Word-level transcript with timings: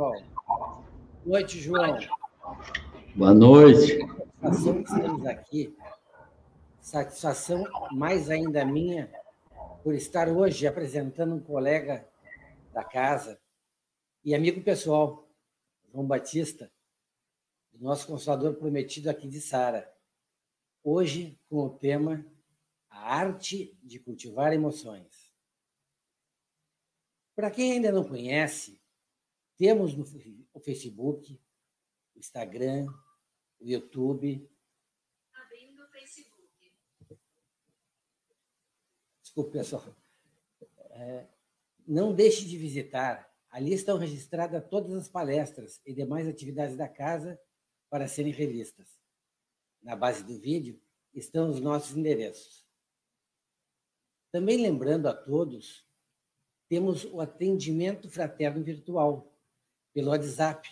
pessoal. 0.00 0.22
Boa 0.46 0.84
noite, 1.26 1.60
João. 1.60 1.98
Boa 3.14 3.34
noite. 3.34 3.98
Satisfação 4.40 4.82
que 4.82 4.90
estamos 4.90 5.26
aqui. 5.26 5.76
Satisfação 6.80 7.64
mais 7.92 8.30
ainda 8.30 8.64
minha 8.64 9.12
por 9.82 9.94
estar 9.94 10.28
hoje 10.28 10.66
apresentando 10.66 11.34
um 11.34 11.40
colega 11.40 12.08
da 12.72 12.82
casa 12.82 13.38
e 14.24 14.34
amigo 14.34 14.62
pessoal, 14.62 15.28
João 15.92 16.06
Batista, 16.06 16.70
nosso 17.78 18.06
consolador 18.06 18.54
prometido 18.54 19.10
aqui 19.10 19.28
de 19.28 19.40
Sara. 19.40 19.90
Hoje 20.82 21.38
com 21.48 21.58
o 21.58 21.70
tema 21.70 22.24
A 22.88 23.16
Arte 23.16 23.76
de 23.82 23.98
Cultivar 23.98 24.52
Emoções. 24.52 25.30
Para 27.34 27.50
quem 27.50 27.72
ainda 27.72 27.92
não 27.92 28.04
conhece, 28.04 28.79
temos 29.60 29.94
no 29.94 30.06
Facebook, 30.64 31.38
o 32.16 32.18
Instagram, 32.18 32.86
o 33.60 33.66
YouTube. 33.66 34.50
Abrindo 35.34 35.82
o 35.82 35.88
Facebook. 35.88 36.72
Desculpe, 39.22 39.52
pessoal. 39.52 39.84
É, 40.92 41.26
não 41.86 42.14
deixe 42.14 42.46
de 42.46 42.56
visitar. 42.56 43.30
Ali 43.50 43.74
estão 43.74 43.98
registradas 43.98 44.66
todas 44.70 44.94
as 44.94 45.08
palestras 45.08 45.78
e 45.84 45.92
demais 45.92 46.26
atividades 46.26 46.74
da 46.74 46.88
casa 46.88 47.38
para 47.90 48.08
serem 48.08 48.32
revistas. 48.32 48.98
Na 49.82 49.94
base 49.94 50.24
do 50.24 50.40
vídeo 50.40 50.80
estão 51.12 51.50
os 51.50 51.60
nossos 51.60 51.94
endereços. 51.94 52.66
Também 54.32 54.56
lembrando 54.56 55.06
a 55.06 55.12
todos, 55.12 55.86
temos 56.66 57.04
o 57.04 57.20
atendimento 57.20 58.08
fraterno 58.08 58.64
virtual 58.64 59.30
pelo 59.92 60.10
WhatsApp, 60.10 60.68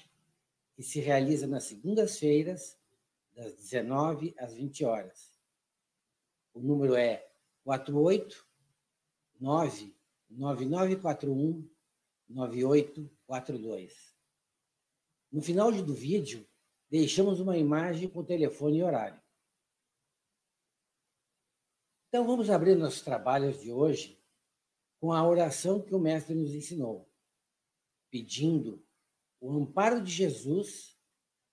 que 0.75 0.83
se 0.83 0.99
realiza 1.01 1.47
nas 1.47 1.65
segundas-feiras, 1.65 2.79
das 3.35 3.55
19 3.55 4.35
às 4.39 4.55
20 4.55 4.85
horas. 4.85 5.39
O 6.53 6.61
número 6.61 6.95
é 6.97 7.31
48 7.63 8.47
9941 9.41 11.71
9842. 12.29 14.19
No 15.31 15.41
final 15.41 15.71
do 15.71 15.95
vídeo, 15.95 16.45
deixamos 16.91 17.39
uma 17.39 17.57
imagem 17.57 18.09
com 18.09 18.25
telefone 18.25 18.79
e 18.79 18.83
horário. 18.83 19.23
Então 22.09 22.27
vamos 22.27 22.51
abrir 22.51 22.75
nossos 22.75 23.03
trabalhos 23.03 23.61
de 23.61 23.71
hoje 23.71 24.21
com 24.99 25.13
a 25.13 25.25
oração 25.27 25.81
que 25.81 25.95
o 25.95 26.01
mestre 26.01 26.35
nos 26.35 26.53
ensinou, 26.53 27.09
pedindo 28.11 28.85
o 29.41 29.53
amparo 29.53 30.03
de 30.03 30.11
Jesus 30.11 30.99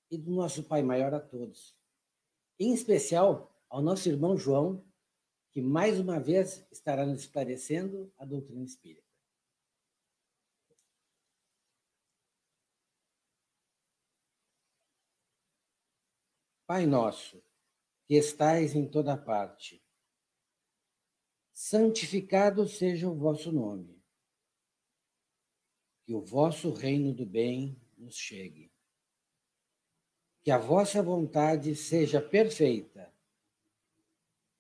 e 0.09 0.17
do 0.17 0.31
nosso 0.31 0.63
Pai 0.63 0.81
maior 0.81 1.13
a 1.13 1.19
todos. 1.19 1.77
Em 2.59 2.73
especial 2.73 3.53
ao 3.69 3.81
nosso 3.81 4.07
irmão 4.09 4.37
João, 4.37 4.85
que 5.51 5.61
mais 5.61 5.99
uma 5.99 6.19
vez 6.19 6.67
estará 6.71 7.05
nos 7.05 7.21
esclarecendo 7.21 8.11
a 8.17 8.25
doutrina 8.25 8.63
espírita. 8.63 9.05
Pai 16.67 16.87
nosso, 16.87 17.43
que 18.07 18.15
estais 18.15 18.73
em 18.73 18.89
toda 18.89 19.15
parte, 19.15 19.83
santificado 21.53 22.67
seja 22.67 23.07
o 23.07 23.15
vosso 23.15 23.51
nome 23.51 23.95
que 26.05 26.13
o 26.13 26.21
vosso 26.21 26.71
reino 26.71 27.11
do 27.11 27.25
bem 27.25 27.81
nos 28.05 28.15
chegue. 28.15 28.71
Que 30.43 30.51
a 30.51 30.59
vossa 30.59 31.01
vontade 31.01 31.75
seja 31.75 32.21
perfeita, 32.21 33.11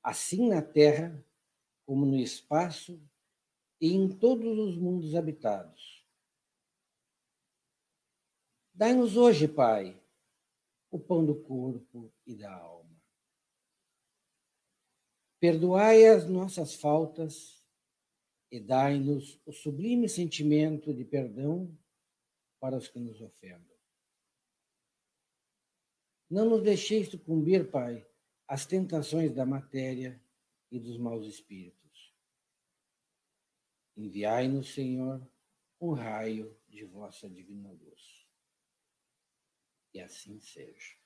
assim 0.01 0.49
na 0.49 0.61
terra 0.61 1.23
como 1.85 2.05
no 2.07 2.17
espaço 2.17 2.99
e 3.79 3.93
em 3.93 4.09
todos 4.09 4.57
os 4.57 4.75
mundos 4.75 5.13
habitados. 5.13 6.03
Dai-nos 8.73 9.15
hoje, 9.15 9.47
Pai, 9.47 10.01
o 10.89 10.99
pão 10.99 11.23
do 11.23 11.35
corpo 11.35 12.11
e 12.25 12.35
da 12.35 12.51
alma. 12.51 12.89
Perdoai 15.39 16.07
as 16.07 16.27
nossas 16.27 16.73
faltas 16.73 17.63
e 18.51 18.59
dai-nos 18.59 19.39
o 19.45 19.51
sublime 19.51 20.09
sentimento 20.09 20.91
de 20.91 21.05
perdão 21.05 21.77
para 22.65 22.77
os 22.77 22.87
que 22.87 22.97
nos 22.97 23.21
ofendem. 23.21 23.77
Não 26.27 26.49
nos 26.49 26.63
deixeis 26.63 27.09
sucumbir, 27.09 27.69
Pai, 27.69 28.03
às 28.47 28.65
tentações 28.65 29.31
da 29.31 29.45
matéria 29.45 30.19
e 30.71 30.79
dos 30.79 30.97
maus 30.97 31.27
espíritos. 31.27 32.11
Enviai-nos, 33.95 34.73
Senhor, 34.73 35.21
um 35.79 35.93
raio 35.93 36.59
de 36.67 36.83
vossa 36.85 37.29
divina 37.29 37.71
luz. 37.71 38.27
E 39.93 40.01
assim 40.01 40.39
seja. 40.39 40.97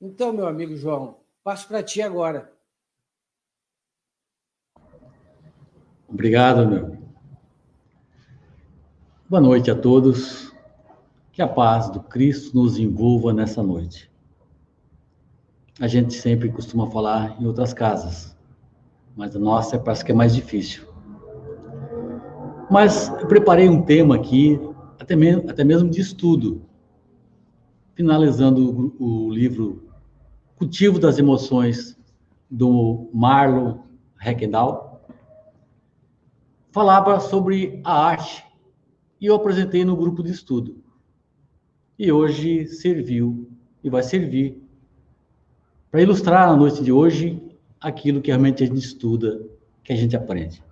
Então, 0.00 0.32
meu 0.32 0.46
amigo 0.46 0.76
João, 0.76 1.26
passo 1.42 1.66
para 1.66 1.82
ti 1.82 2.00
agora. 2.00 2.56
Obrigado, 6.10 6.66
meu. 6.66 6.96
Boa 9.28 9.42
noite 9.42 9.70
a 9.70 9.74
todos. 9.74 10.50
Que 11.32 11.42
a 11.42 11.46
paz 11.46 11.90
do 11.90 12.00
Cristo 12.00 12.56
nos 12.56 12.78
envolva 12.78 13.30
nessa 13.30 13.62
noite. 13.62 14.10
A 15.78 15.86
gente 15.86 16.14
sempre 16.14 16.48
costuma 16.48 16.90
falar 16.90 17.38
em 17.38 17.44
outras 17.44 17.74
casas, 17.74 18.34
mas 19.14 19.36
a 19.36 19.38
nossa 19.38 19.78
parece 19.78 20.02
que 20.02 20.10
é 20.10 20.14
mais 20.14 20.34
difícil. 20.34 20.88
Mas 22.70 23.08
eu 23.08 23.28
preparei 23.28 23.68
um 23.68 23.82
tema 23.82 24.16
aqui, 24.16 24.58
até 24.98 25.14
mesmo, 25.14 25.50
até 25.50 25.62
mesmo 25.62 25.90
de 25.90 26.00
estudo, 26.00 26.62
finalizando 27.94 28.94
o, 28.98 29.26
o 29.26 29.30
livro 29.30 29.86
Cultivo 30.56 30.98
das 30.98 31.18
Emoções, 31.18 31.98
do 32.50 33.10
Marlon 33.12 33.80
Heckendahl 34.18 34.87
falava 36.70 37.18
sobre 37.20 37.80
a 37.84 38.06
arte 38.06 38.44
e 39.20 39.26
eu 39.26 39.34
apresentei 39.34 39.84
no 39.84 39.96
grupo 39.96 40.22
de 40.22 40.30
estudo. 40.30 40.76
E 41.98 42.12
hoje 42.12 42.66
serviu 42.66 43.50
e 43.82 43.90
vai 43.90 44.02
servir 44.02 44.62
para 45.90 46.02
ilustrar 46.02 46.48
na 46.48 46.56
noite 46.56 46.82
de 46.82 46.92
hoje 46.92 47.42
aquilo 47.80 48.20
que 48.20 48.30
realmente 48.30 48.62
a 48.62 48.66
gente 48.66 48.78
estuda, 48.78 49.40
que 49.82 49.92
a 49.92 49.96
gente 49.96 50.16
aprende. 50.16 50.62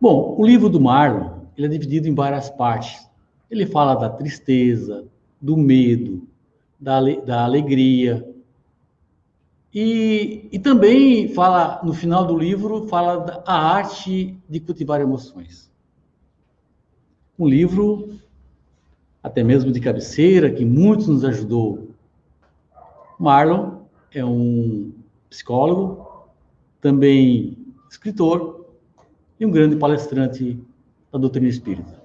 Bom, 0.00 0.34
o 0.38 0.44
livro 0.44 0.68
do 0.68 0.80
Marlon, 0.80 1.40
ele 1.56 1.66
é 1.66 1.70
dividido 1.70 2.08
em 2.08 2.14
várias 2.14 2.50
partes. 2.50 3.08
Ele 3.50 3.66
fala 3.66 3.94
da 3.94 4.08
tristeza, 4.08 5.06
do 5.40 5.56
medo, 5.56 6.26
da, 6.78 7.00
da 7.00 7.44
alegria, 7.44 8.26
e, 9.72 10.48
e 10.50 10.58
também 10.58 11.28
fala, 11.28 11.80
no 11.84 11.94
final 11.94 12.26
do 12.26 12.36
livro, 12.36 12.88
fala 12.88 13.18
da 13.18 13.42
arte 13.46 14.36
de 14.48 14.60
cultivar 14.60 15.00
emoções. 15.00 15.70
Um 17.38 17.46
livro, 17.46 18.18
até 19.22 19.44
mesmo 19.44 19.70
de 19.70 19.80
cabeceira, 19.80 20.50
que 20.50 20.64
muito 20.64 21.10
nos 21.10 21.24
ajudou. 21.24 21.90
Marlon 23.18 23.82
é 24.12 24.24
um 24.24 24.92
psicólogo, 25.28 26.26
também 26.80 27.56
escritor 27.88 28.66
e 29.38 29.46
um 29.46 29.50
grande 29.50 29.76
palestrante 29.76 30.58
da 31.12 31.18
doutrina 31.18 31.48
espírita. 31.48 32.02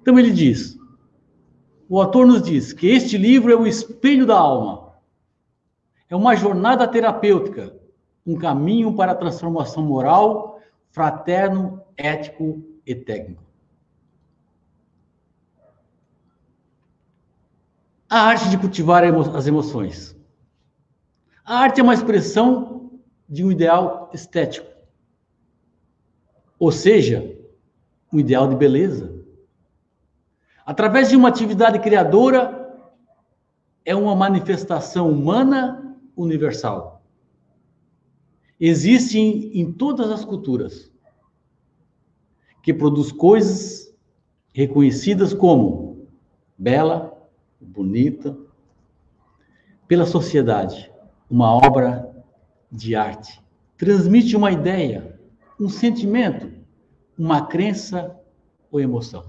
Então 0.00 0.16
ele 0.16 0.30
diz, 0.30 0.78
o 1.88 2.00
autor 2.00 2.24
nos 2.24 2.42
diz 2.42 2.72
que 2.72 2.86
este 2.86 3.18
livro 3.18 3.50
é 3.50 3.56
o 3.56 3.66
espelho 3.66 4.24
da 4.24 4.38
alma 4.38 4.79
é 6.10 6.16
uma 6.16 6.34
jornada 6.34 6.88
terapêutica, 6.88 7.72
um 8.26 8.36
caminho 8.36 8.94
para 8.96 9.12
a 9.12 9.14
transformação 9.14 9.84
moral, 9.84 10.60
fraterno, 10.90 11.80
ético 11.96 12.60
e 12.84 12.96
técnico. 12.96 13.44
A 18.08 18.22
arte 18.22 18.50
de 18.50 18.58
cultivar 18.58 19.04
as 19.04 19.46
emoções. 19.46 20.16
A 21.44 21.58
arte 21.60 21.80
é 21.80 21.84
uma 21.84 21.94
expressão 21.94 22.90
de 23.28 23.44
um 23.44 23.52
ideal 23.52 24.10
estético. 24.12 24.68
Ou 26.58 26.72
seja, 26.72 27.38
um 28.12 28.18
ideal 28.18 28.48
de 28.48 28.56
beleza. 28.56 29.14
Através 30.66 31.08
de 31.08 31.16
uma 31.16 31.28
atividade 31.28 31.78
criadora, 31.78 32.56
é 33.84 33.94
uma 33.94 34.16
manifestação 34.16 35.08
humana 35.08 35.89
universal. 36.16 37.02
Existe 38.58 39.18
em, 39.18 39.60
em 39.60 39.72
todas 39.72 40.10
as 40.10 40.24
culturas. 40.24 40.90
que 42.62 42.74
produz 42.74 43.10
coisas 43.10 43.90
reconhecidas 44.52 45.32
como 45.32 46.06
bela, 46.58 47.18
bonita, 47.58 48.36
pela 49.88 50.04
sociedade, 50.04 50.92
uma 51.28 51.52
obra 51.52 52.14
de 52.70 52.94
arte. 52.94 53.42
Transmite 53.78 54.36
uma 54.36 54.52
ideia, 54.52 55.18
um 55.58 55.68
sentimento, 55.70 56.52
uma 57.18 57.46
crença 57.46 58.14
ou 58.70 58.78
emoção. 58.78 59.24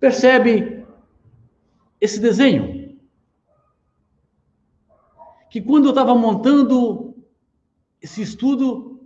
Percebe 0.00 0.84
esse 2.00 2.18
desenho? 2.18 2.73
Que 5.54 5.62
quando 5.62 5.84
eu 5.84 5.90
estava 5.90 6.16
montando 6.16 7.14
esse 8.02 8.20
estudo, 8.20 9.00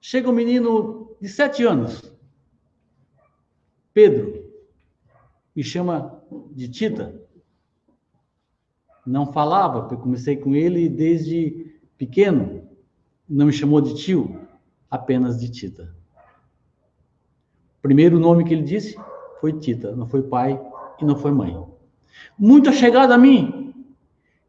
chega 0.00 0.28
um 0.28 0.32
menino 0.32 1.14
de 1.20 1.28
sete 1.28 1.62
anos, 1.62 2.12
Pedro, 3.94 4.44
me 5.54 5.62
chama 5.62 6.20
de 6.50 6.68
Tita. 6.68 7.14
Não 9.06 9.32
falava, 9.32 9.82
porque 9.82 10.02
comecei 10.02 10.36
com 10.36 10.52
ele 10.52 10.88
desde 10.88 11.72
pequeno. 11.96 12.68
Não 13.28 13.46
me 13.46 13.52
chamou 13.52 13.80
de 13.80 13.94
tio, 13.94 14.40
apenas 14.90 15.38
de 15.38 15.48
Tita. 15.48 15.94
Primeiro 17.80 18.18
nome 18.18 18.42
que 18.42 18.52
ele 18.52 18.64
disse 18.64 18.98
foi 19.40 19.52
Tita, 19.52 19.94
não 19.94 20.08
foi 20.08 20.24
pai 20.24 20.60
e 21.00 21.04
não 21.04 21.14
foi 21.14 21.30
mãe. 21.30 21.56
Muito 22.36 22.72
chegado 22.72 23.12
a 23.12 23.16
mim 23.16 23.61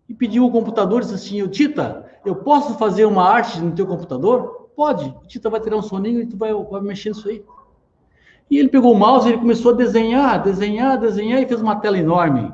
e 0.08 0.14
pediu 0.14 0.46
o 0.46 0.52
computador 0.52 1.02
e 1.02 1.06
disse 1.06 1.16
assim: 1.16 1.48
Tita, 1.48 2.06
eu 2.26 2.36
posso 2.36 2.78
fazer 2.78 3.06
uma 3.06 3.24
arte 3.24 3.60
no 3.60 3.74
teu 3.74 3.88
computador? 3.88 4.70
Pode. 4.76 5.06
O 5.24 5.28
Tita 5.28 5.50
vai 5.50 5.60
tirar 5.60 5.78
um 5.78 5.82
soninho 5.82 6.22
e 6.22 6.26
tu 6.26 6.38
vai, 6.38 6.54
vai 6.54 6.82
mexer 6.82 7.10
nisso 7.10 7.28
aí. 7.30 7.44
E 8.50 8.58
ele 8.58 8.70
pegou 8.70 8.94
o 8.94 8.98
mouse, 8.98 9.28
ele 9.28 9.38
começou 9.38 9.72
a 9.72 9.76
desenhar, 9.76 10.44
desenhar, 10.44 11.00
desenhar 11.00 11.42
e 11.42 11.48
fez 11.48 11.62
uma 11.62 11.76
tela 11.76 11.98
enorme. 11.98 12.54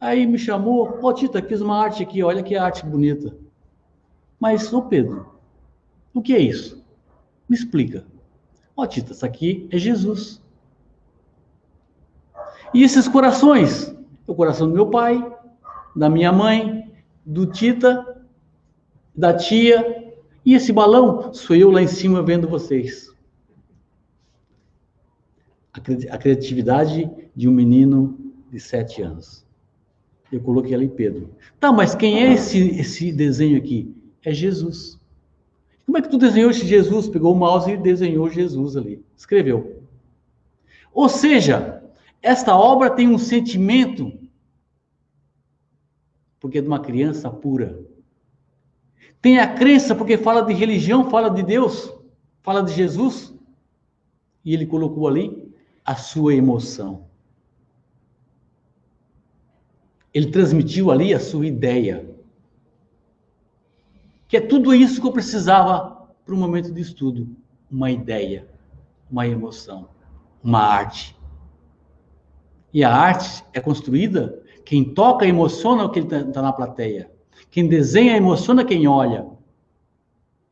Aí 0.00 0.26
me 0.26 0.38
chamou, 0.38 0.98
ó 1.02 1.08
oh, 1.08 1.12
Tita, 1.12 1.42
fiz 1.42 1.60
uma 1.60 1.76
arte 1.76 2.02
aqui, 2.02 2.22
olha 2.22 2.42
que 2.42 2.56
arte 2.56 2.86
bonita. 2.86 3.36
Mas, 4.38 4.72
ô 4.72 4.80
Pedro, 4.80 5.34
o 6.14 6.22
que 6.22 6.34
é 6.34 6.38
isso? 6.38 6.82
Me 7.46 7.54
explica. 7.54 8.04
Ó 8.74 8.82
oh, 8.82 8.86
Tita, 8.86 9.12
isso 9.12 9.26
aqui 9.26 9.68
é 9.70 9.76
Jesus. 9.76 10.40
E 12.72 12.82
esses 12.82 13.06
corações? 13.06 13.94
O 14.26 14.34
coração 14.34 14.68
do 14.68 14.74
meu 14.74 14.86
pai, 14.86 15.29
da 15.94 16.08
minha 16.08 16.32
mãe, 16.32 16.90
do 17.24 17.46
Tita, 17.46 18.24
da 19.14 19.34
tia. 19.34 20.12
E 20.44 20.54
esse 20.54 20.72
balão 20.72 21.32
sou 21.34 21.54
eu 21.54 21.70
lá 21.70 21.82
em 21.82 21.86
cima 21.86 22.22
vendo 22.22 22.48
vocês 22.48 23.10
a 26.10 26.18
criatividade 26.18 27.08
de 27.34 27.48
um 27.48 27.52
menino 27.52 28.18
de 28.50 28.58
sete 28.58 29.02
anos. 29.02 29.46
Eu 30.30 30.40
coloquei 30.40 30.74
ali 30.74 30.88
Pedro. 30.88 31.30
Tá, 31.58 31.72
mas 31.72 31.94
quem 31.94 32.22
é 32.22 32.32
esse, 32.32 32.58
esse 32.80 33.12
desenho 33.12 33.56
aqui? 33.56 33.94
É 34.24 34.32
Jesus. 34.32 34.98
Como 35.86 35.98
é 35.98 36.02
que 36.02 36.08
tu 36.08 36.18
desenhou 36.18 36.50
esse 36.50 36.66
Jesus? 36.66 37.08
Pegou 37.08 37.32
o 37.32 37.36
mouse 37.36 37.70
e 37.70 37.76
desenhou 37.76 38.30
Jesus 38.30 38.76
ali. 38.76 39.04
Escreveu. 39.16 39.82
Ou 40.92 41.08
seja, 41.08 41.82
esta 42.22 42.56
obra 42.56 42.90
tem 42.90 43.08
um 43.08 43.18
sentimento, 43.18 44.12
porque 46.40 46.58
é 46.58 46.62
de 46.62 46.66
uma 46.66 46.80
criança 46.80 47.30
pura. 47.30 47.84
Tem 49.20 49.38
a 49.38 49.54
crença, 49.54 49.94
porque 49.94 50.16
fala 50.16 50.40
de 50.40 50.54
religião, 50.54 51.10
fala 51.10 51.28
de 51.28 51.42
Deus, 51.42 51.92
fala 52.42 52.62
de 52.62 52.72
Jesus. 52.72 53.34
E 54.42 54.54
ele 54.54 54.64
colocou 54.64 55.06
ali 55.06 55.54
a 55.84 55.94
sua 55.94 56.34
emoção. 56.34 57.04
Ele 60.12 60.30
transmitiu 60.30 60.90
ali 60.90 61.12
a 61.12 61.20
sua 61.20 61.46
ideia. 61.46 62.08
Que 64.26 64.38
é 64.38 64.40
tudo 64.40 64.74
isso 64.74 65.00
que 65.00 65.06
eu 65.06 65.12
precisava 65.12 66.08
para 66.24 66.34
o 66.34 66.38
momento 66.38 66.72
de 66.72 66.80
estudo: 66.80 67.28
uma 67.70 67.90
ideia, 67.90 68.48
uma 69.10 69.26
emoção, 69.26 69.88
uma 70.42 70.60
arte. 70.60 71.14
E 72.72 72.82
a 72.82 72.94
arte 72.94 73.44
é 73.52 73.60
construída, 73.60 74.42
quem 74.64 74.94
toca 74.94 75.26
emociona 75.26 75.84
o 75.84 75.90
que 75.90 76.00
está 76.00 76.24
tá 76.24 76.42
na 76.42 76.52
plateia. 76.52 77.10
Quem 77.50 77.68
desenha 77.68 78.16
emociona 78.16 78.64
quem 78.64 78.86
olha. 78.86 79.26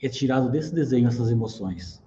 É 0.01 0.09
tirado 0.09 0.51
desse 0.51 0.75
desenho 0.75 1.09
essas 1.09 1.31
emoções. 1.31 2.03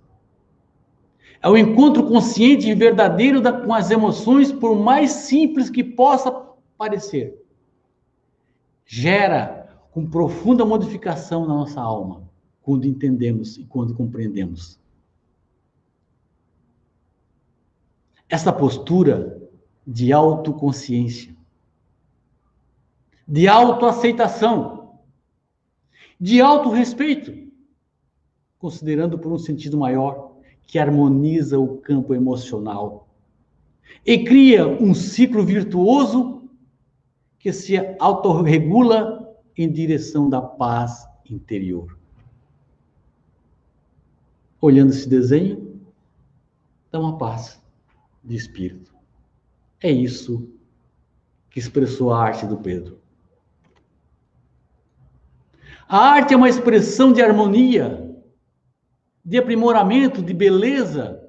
É 1.41 1.49
o 1.49 1.57
encontro 1.57 2.05
consciente 2.07 2.69
e 2.69 2.75
verdadeiro 2.75 3.41
da, 3.41 3.51
com 3.51 3.73
as 3.73 3.89
emoções, 3.89 4.51
por 4.51 4.77
mais 4.77 5.11
simples 5.11 5.69
que 5.69 5.83
possa 5.83 6.31
parecer. 6.77 7.43
Gera 8.85 9.69
com 9.91 10.05
profunda 10.05 10.63
modificação 10.63 11.45
na 11.47 11.55
nossa 11.55 11.81
alma, 11.81 12.23
quando 12.61 12.85
entendemos 12.85 13.57
e 13.57 13.65
quando 13.65 13.95
compreendemos. 13.95 14.79
Essa 18.29 18.53
postura 18.53 19.41
de 19.85 20.13
autoconsciência, 20.13 21.35
de 23.31 23.47
autoaceitação, 23.47 24.99
de 26.19 26.41
autorrespeito, 26.41 27.49
considerando 28.59 29.17
por 29.17 29.31
um 29.31 29.39
sentido 29.39 29.77
maior 29.77 30.33
que 30.67 30.77
harmoniza 30.77 31.57
o 31.57 31.77
campo 31.77 32.13
emocional 32.13 33.07
e 34.05 34.25
cria 34.25 34.67
um 34.67 34.93
ciclo 34.93 35.45
virtuoso 35.45 36.49
que 37.39 37.53
se 37.53 37.77
autorregula 37.99 39.33
em 39.57 39.71
direção 39.71 40.29
da 40.29 40.41
paz 40.41 41.07
interior. 41.29 41.97
Olhando 44.59 44.91
esse 44.91 45.07
desenho, 45.07 45.79
dá 46.91 46.99
uma 46.99 47.17
paz 47.17 47.63
de 48.21 48.35
espírito. 48.35 48.93
É 49.79 49.89
isso 49.89 50.49
que 51.49 51.59
expressou 51.59 52.11
a 52.11 52.21
arte 52.21 52.45
do 52.45 52.57
Pedro. 52.57 52.99
A 55.91 55.97
arte 55.97 56.33
é 56.33 56.37
uma 56.37 56.47
expressão 56.47 57.11
de 57.11 57.21
harmonia 57.21 58.15
de 59.25 59.37
aprimoramento, 59.37 60.21
de 60.21 60.33
beleza. 60.33 61.21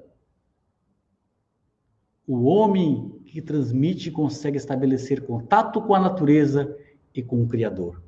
O 2.25 2.45
homem 2.45 3.21
que 3.25 3.41
transmite 3.41 4.09
consegue 4.09 4.55
estabelecer 4.55 5.25
contato 5.25 5.81
com 5.81 5.93
a 5.93 5.99
natureza 5.99 6.77
e 7.13 7.21
com 7.21 7.43
o 7.43 7.47
Criador. 7.49 8.01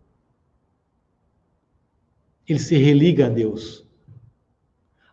Ele 2.47 2.59
se 2.59 2.77
religa 2.77 3.25
a 3.25 3.29
Deus. 3.29 3.85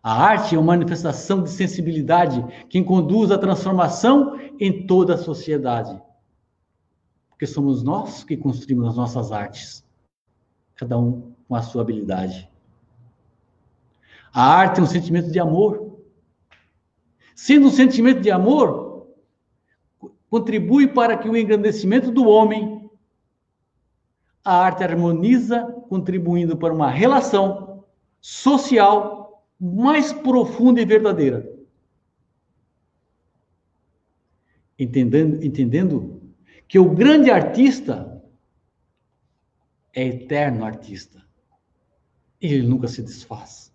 A 0.01 0.13
arte 0.13 0.55
é 0.55 0.59
uma 0.61 0.77
manifestação 0.77 1.43
de 1.43 1.51
sensibilidade 1.51 2.41
que 2.69 2.81
conduz 2.85 3.33
à 3.33 3.37
transformação 3.37 4.39
em 4.61 4.87
toda 4.87 5.15
a 5.15 5.19
sociedade. 5.19 6.01
Porque 7.31 7.49
somos 7.49 7.83
nós 7.83 8.23
que 8.23 8.37
construímos 8.37 8.91
as 8.91 8.97
nossas 8.97 9.33
artes, 9.33 9.85
cada 10.77 10.97
um 10.97 11.32
com 11.52 11.56
a 11.56 11.61
sua 11.61 11.82
habilidade. 11.82 12.49
A 14.32 14.42
arte 14.42 14.80
é 14.80 14.82
um 14.82 14.87
sentimento 14.87 15.30
de 15.30 15.38
amor. 15.38 15.99
Sendo 17.35 17.66
um 17.66 17.71
sentimento 17.71 18.23
de 18.23 18.30
amor, 18.30 19.06
contribui 20.30 20.88
para 20.88 21.14
que 21.18 21.28
o 21.28 21.37
engrandecimento 21.37 22.11
do 22.11 22.26
homem, 22.26 22.90
a 24.42 24.61
arte 24.64 24.82
harmoniza, 24.82 25.62
contribuindo 25.90 26.56
para 26.56 26.73
uma 26.73 26.88
relação 26.88 27.85
social 28.18 29.47
mais 29.61 30.11
profunda 30.11 30.80
e 30.80 30.87
verdadeira. 30.87 31.54
Entendendo, 34.78 35.44
entendendo 35.44 36.23
que 36.66 36.78
o 36.78 36.94
grande 36.94 37.30
artista 37.30 38.25
é 39.94 40.06
eterno 40.06 40.64
artista. 40.64 41.30
E 42.43 42.53
ele 42.53 42.67
nunca 42.67 42.89
se 42.89 43.01
desfaz. 43.01 43.73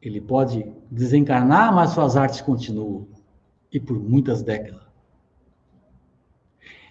Ele 0.00 0.22
pode 0.22 0.64
desencarnar, 0.90 1.74
mas 1.74 1.90
suas 1.90 2.16
artes 2.16 2.40
continuam. 2.40 3.06
E 3.70 3.78
por 3.78 3.98
muitas 3.98 4.42
décadas. 4.42 4.86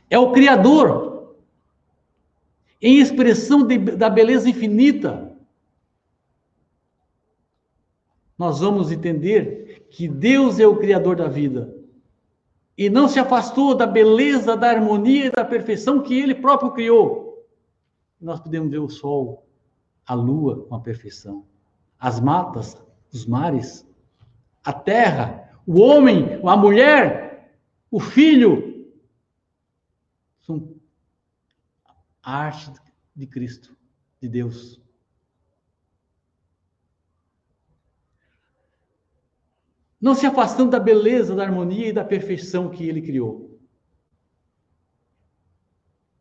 É 0.08 0.20
o 0.20 0.32
Criador, 0.32 1.36
em 2.80 3.00
expressão 3.00 3.66
de, 3.66 3.80
da 3.80 4.08
beleza 4.08 4.48
infinita. 4.48 5.36
Nós 8.38 8.60
vamos 8.60 8.92
entender 8.92 9.88
que 9.90 10.08
Deus 10.08 10.60
é 10.60 10.68
o 10.68 10.78
Criador 10.78 11.16
da 11.16 11.28
vida. 11.28 11.74
E 12.78 12.88
não 12.88 13.08
se 13.08 13.18
afastou 13.18 13.74
da 13.74 13.88
beleza, 13.88 14.56
da 14.56 14.70
harmonia 14.70 15.26
e 15.26 15.32
da 15.32 15.44
perfeição 15.44 16.04
que 16.04 16.14
Ele 16.14 16.36
próprio 16.36 16.72
criou. 16.72 17.48
Nós 18.22 18.40
podemos 18.40 18.70
ver 18.70 18.80
o 18.80 18.90
sol, 18.90 19.46
a 20.06 20.14
lua 20.14 20.66
com 20.66 20.76
a 20.76 20.80
perfeição, 20.80 21.46
as 22.00 22.20
matas, 22.20 22.82
os 23.12 23.26
mares, 23.26 23.86
a 24.64 24.72
terra, 24.72 25.60
o 25.66 25.80
homem, 25.80 26.40
a 26.46 26.58
mulher, 26.58 27.60
o 27.90 28.00
filho, 28.00 28.94
são 30.42 30.76
a 32.22 32.38
arte 32.38 32.72
de 33.16 33.26
Cristo, 33.26 33.76
de 34.22 34.30
Deus. 34.30 34.82
Não 40.00 40.14
se 40.14 40.28
afastando 40.28 40.72
da 40.72 40.80
beleza, 40.80 41.36
da 41.36 41.44
harmonia 41.44 41.88
e 41.88 41.94
da 41.94 42.04
perfeição 42.04 42.70
que 42.70 42.88
ele 42.88 43.02
criou. 43.02 43.60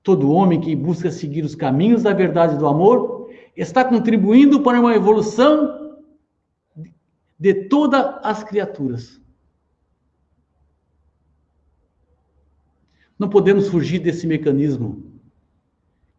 Todo 0.02 0.30
homem 0.30 0.60
que 0.60 0.74
busca 0.74 1.10
seguir 1.10 1.44
os 1.44 1.54
caminhos 1.54 2.02
da 2.02 2.12
verdade 2.12 2.54
e 2.54 2.58
do 2.58 2.66
amor 2.66 3.13
está 3.56 3.84
contribuindo 3.84 4.62
para 4.62 4.80
uma 4.80 4.94
evolução 4.94 5.98
de 7.38 7.54
todas 7.68 8.18
as 8.22 8.42
criaturas. 8.42 9.20
Não 13.18 13.28
podemos 13.28 13.68
fugir 13.68 14.00
desse 14.00 14.26
mecanismo 14.26 15.12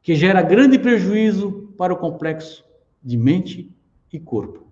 que 0.01 0.15
gera 0.15 0.41
grande 0.41 0.79
prejuízo 0.79 1.73
para 1.77 1.93
o 1.93 1.97
complexo 1.97 2.63
de 3.03 3.17
mente 3.17 3.75
e 4.13 4.19
corpo 4.19 4.65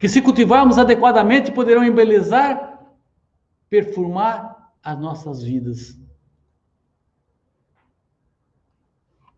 que 0.00 0.08
se 0.08 0.22
cultivarmos 0.22 0.78
adequadamente 0.78 1.52
poderão 1.52 1.84
embelezar, 1.84 2.80
perfumar 3.68 4.72
as 4.82 4.98
nossas 4.98 5.42
vidas. 5.42 5.99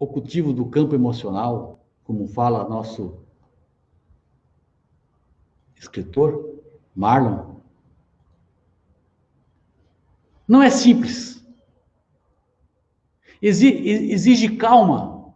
O 0.03 0.07
cultivo 0.09 0.53
do 0.53 0.67
campo 0.67 0.97
emocional, 0.97 1.87
como 2.03 2.27
fala 2.27 2.69
nosso 2.69 3.23
escritor 5.77 6.61
Marlon, 6.93 7.61
não 10.49 10.61
é 10.61 10.71
simples. 10.71 11.47
Exige 13.41 14.57
calma, 14.57 15.33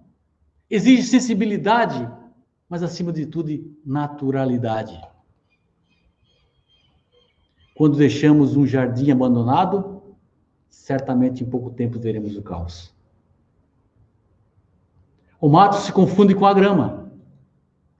exige 0.68 1.04
sensibilidade, 1.04 2.12
mas 2.68 2.82
acima 2.82 3.12
de 3.12 3.24
tudo, 3.24 3.72
naturalidade. 3.84 5.00
Quando 7.76 7.96
deixamos 7.96 8.56
um 8.56 8.66
jardim 8.66 9.12
abandonado, 9.12 10.02
certamente 10.68 11.44
em 11.44 11.48
pouco 11.48 11.70
tempo 11.70 12.00
veremos 12.00 12.36
o 12.36 12.42
caos. 12.42 12.95
O 15.40 15.48
mato 15.48 15.76
se 15.76 15.92
confunde 15.92 16.34
com 16.34 16.46
a 16.46 16.54
grama. 16.54 17.12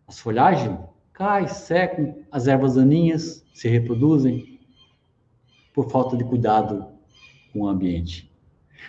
As 0.07 0.19
folhagens 0.19 0.78
caem, 1.12 1.49
secam, 1.49 2.25
as 2.31 2.47
ervas 2.47 2.75
daninhas 2.75 3.45
se 3.55 3.69
reproduzem 3.69 4.61
por 5.75 5.90
falta 5.90 6.16
de 6.16 6.25
cuidado 6.25 6.87
com 7.52 7.61
o 7.61 7.69
ambiente. 7.69 8.31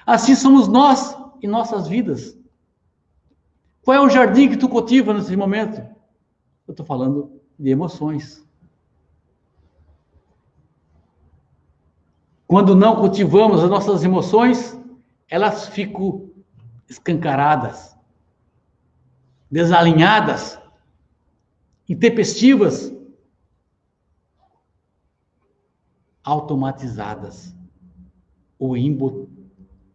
Assim 0.05 0.35
somos 0.35 0.67
nós 0.67 1.17
em 1.41 1.47
nossas 1.47 1.87
vidas. 1.87 2.37
Qual 3.81 3.95
é 3.95 4.01
o 4.01 4.09
jardim 4.09 4.49
que 4.49 4.57
tu 4.57 4.67
cultiva 4.67 5.13
nesse 5.13 5.35
momento? 5.35 5.79
Eu 6.67 6.71
estou 6.71 6.85
falando 6.85 7.41
de 7.57 7.69
emoções. 7.69 8.45
Quando 12.45 12.75
não 12.75 12.95
cultivamos 12.95 13.63
as 13.63 13.69
nossas 13.69 14.03
emoções, 14.03 14.77
elas 15.29 15.67
ficam 15.67 16.29
escancaradas, 16.89 17.96
desalinhadas, 19.49 20.59
intempestivas, 21.87 22.93
automatizadas 26.23 27.55
ou 28.59 28.75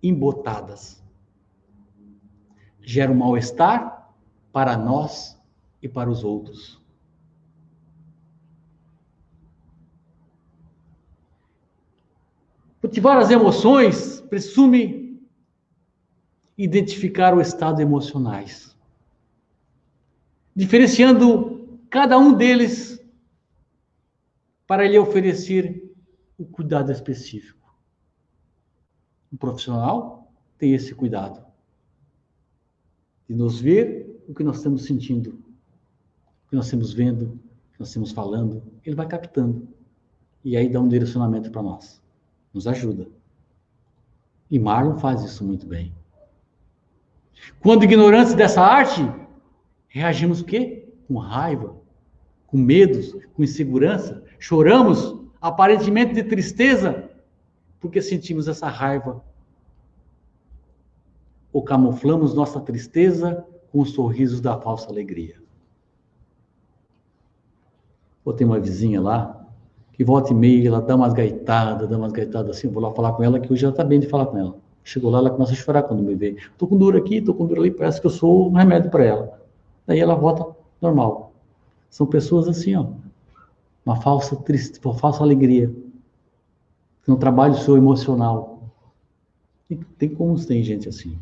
embotadas. 0.02 1.02
Gera 2.80 3.12
um 3.12 3.14
mal-estar 3.14 4.14
para 4.50 4.76
nós 4.76 5.38
e 5.82 5.88
para 5.88 6.10
os 6.10 6.24
outros. 6.24 6.80
Cultivar 12.80 13.18
as 13.18 13.30
emoções 13.30 14.20
presume 14.22 15.22
identificar 16.58 17.34
o 17.34 17.40
estado 17.40 17.80
emocionais, 17.80 18.71
diferenciando 20.54 21.78
cada 21.88 22.18
um 22.18 22.32
deles 22.32 23.00
para 24.66 24.86
lhe 24.86 24.98
oferecer 24.98 25.94
o 26.38 26.44
cuidado 26.44 26.90
específico. 26.90 27.74
O 29.32 29.36
profissional 29.36 30.32
tem 30.58 30.74
esse 30.74 30.94
cuidado 30.94 31.44
de 33.28 33.34
nos 33.34 33.60
ver 33.60 34.22
o 34.28 34.34
que 34.34 34.44
nós 34.44 34.58
estamos 34.58 34.84
sentindo, 34.84 35.30
o 36.46 36.50
que 36.50 36.56
nós 36.56 36.66
estamos 36.66 36.92
vendo, 36.92 37.24
o 37.24 37.72
que 37.72 37.80
nós 37.80 37.88
estamos 37.88 38.12
falando, 38.12 38.62
ele 38.84 38.96
vai 38.96 39.06
captando 39.06 39.68
e 40.44 40.56
aí 40.56 40.68
dá 40.68 40.80
um 40.80 40.88
direcionamento 40.88 41.50
para 41.50 41.62
nós 41.62 42.02
nos 42.52 42.66
ajuda. 42.66 43.08
E 44.50 44.58
Marlon 44.58 44.96
faz 44.96 45.22
isso 45.22 45.44
muito 45.44 45.66
bem. 45.66 45.94
Quando 47.60 47.84
ignorantes 47.84 48.34
dessa 48.34 48.60
arte, 48.60 49.00
reagimos 49.92 50.40
o 50.40 50.44
quê? 50.44 50.88
Com 51.06 51.18
raiva, 51.18 51.76
com 52.46 52.56
medos, 52.56 53.14
com 53.34 53.44
insegurança, 53.44 54.24
choramos, 54.38 55.16
aparentemente 55.40 56.14
de 56.14 56.24
tristeza, 56.24 57.10
porque 57.78 58.00
sentimos 58.00 58.48
essa 58.48 58.68
raiva. 58.68 59.22
Ou 61.52 61.62
camuflamos 61.62 62.34
nossa 62.34 62.58
tristeza 62.60 63.44
com 63.70 63.80
os 63.80 63.90
sorrisos 63.90 64.40
da 64.40 64.58
falsa 64.58 64.88
alegria. 64.88 65.36
Ou 68.24 68.32
tem 68.32 68.46
uma 68.46 68.58
vizinha 68.58 69.00
lá, 69.00 69.46
que 69.92 70.02
volta 70.02 70.32
e 70.32 70.34
meia, 70.34 70.68
ela 70.68 70.80
dá 70.80 70.96
umas 70.96 71.12
gaitadas, 71.12 71.88
dá 71.88 71.98
umas 71.98 72.12
gaitadas 72.12 72.56
assim, 72.56 72.68
eu 72.68 72.72
vou 72.72 72.82
lá 72.82 72.90
falar 72.92 73.12
com 73.12 73.22
ela, 73.22 73.38
que 73.38 73.52
hoje 73.52 73.66
ela 73.66 73.74
tá 73.74 73.84
bem 73.84 74.00
de 74.00 74.06
falar 74.06 74.26
com 74.26 74.38
ela. 74.38 74.56
Chegou 74.82 75.10
lá, 75.10 75.18
ela 75.18 75.30
começa 75.30 75.52
a 75.52 75.56
chorar 75.56 75.82
quando 75.82 76.02
me 76.02 76.14
vê. 76.14 76.36
Tô 76.56 76.66
com 76.66 76.78
dor 76.78 76.96
aqui, 76.96 77.20
tô 77.20 77.34
com 77.34 77.46
dor 77.46 77.58
ali, 77.58 77.70
parece 77.70 78.00
que 78.00 78.06
eu 78.06 78.10
sou 78.10 78.48
um 78.48 78.54
remédio 78.54 78.90
para 78.90 79.04
ela. 79.04 79.41
Daí 79.92 80.00
ela 80.00 80.14
volta 80.14 80.56
normal. 80.80 81.34
São 81.90 82.06
pessoas 82.06 82.48
assim, 82.48 82.74
ó, 82.74 82.86
uma 83.84 84.00
falsa 84.00 84.34
triste, 84.36 84.80
uma 84.82 84.94
falsa 84.94 85.22
alegria. 85.22 85.70
Não 87.06 87.18
trabalho 87.18 87.56
seu 87.56 87.76
emocional. 87.76 88.72
Tem, 89.68 89.80
tem 89.98 90.08
como 90.08 90.42
tem 90.46 90.62
gente 90.62 90.88
assim. 90.88 91.18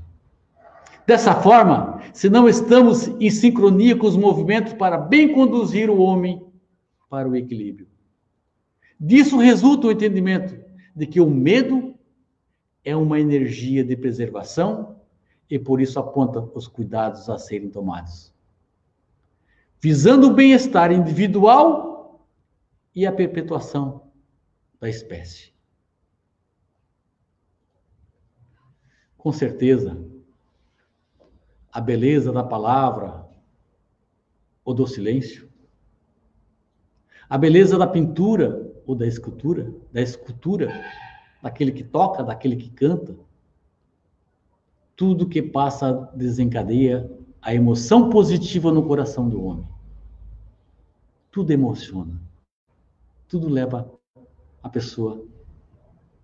Dessa 1.04 1.34
forma, 1.34 2.00
se 2.14 2.30
não 2.30 2.48
estamos 2.48 3.08
em 3.08 3.28
sincronia 3.28 3.96
com 3.96 4.06
os 4.06 4.16
movimentos 4.16 4.72
para 4.72 4.96
bem 4.96 5.34
conduzir 5.34 5.90
o 5.90 5.98
homem 5.98 6.40
para 7.08 7.28
o 7.28 7.34
equilíbrio. 7.34 7.88
Disso 9.00 9.36
resulta 9.36 9.88
o 9.88 9.90
entendimento 9.90 10.54
de 10.94 11.08
que 11.08 11.20
o 11.20 11.28
medo 11.28 11.92
é 12.84 12.94
uma 12.94 13.18
energia 13.18 13.82
de 13.82 13.96
preservação 13.96 14.94
e 15.50 15.58
por 15.58 15.80
isso 15.80 15.98
aponta 15.98 16.38
os 16.54 16.68
cuidados 16.68 17.28
a 17.28 17.36
serem 17.36 17.68
tomados. 17.68 18.29
Visando 19.82 20.26
o 20.26 20.34
bem-estar 20.34 20.92
individual 20.92 22.28
e 22.94 23.06
a 23.06 23.12
perpetuação 23.12 24.10
da 24.78 24.90
espécie. 24.90 25.54
Com 29.16 29.32
certeza, 29.32 29.98
a 31.72 31.80
beleza 31.80 32.30
da 32.30 32.44
palavra 32.44 33.26
ou 34.62 34.74
do 34.74 34.86
silêncio, 34.86 35.48
a 37.28 37.38
beleza 37.38 37.78
da 37.78 37.86
pintura 37.86 38.70
ou 38.86 38.94
da 38.94 39.06
escultura, 39.06 39.72
da 39.90 40.02
escultura, 40.02 40.68
daquele 41.42 41.72
que 41.72 41.84
toca, 41.84 42.22
daquele 42.22 42.56
que 42.56 42.68
canta. 42.68 43.16
Tudo 44.94 45.28
que 45.28 45.40
passa 45.40 46.10
desencadeia 46.14 47.10
a 47.42 47.54
emoção 47.54 48.10
positiva 48.10 48.70
no 48.70 48.82
coração 48.82 49.28
do 49.28 49.42
homem. 49.44 49.66
Tudo 51.30 51.52
emociona. 51.52 52.20
Tudo 53.28 53.48
leva 53.48 53.90
a 54.62 54.68
pessoa 54.68 55.24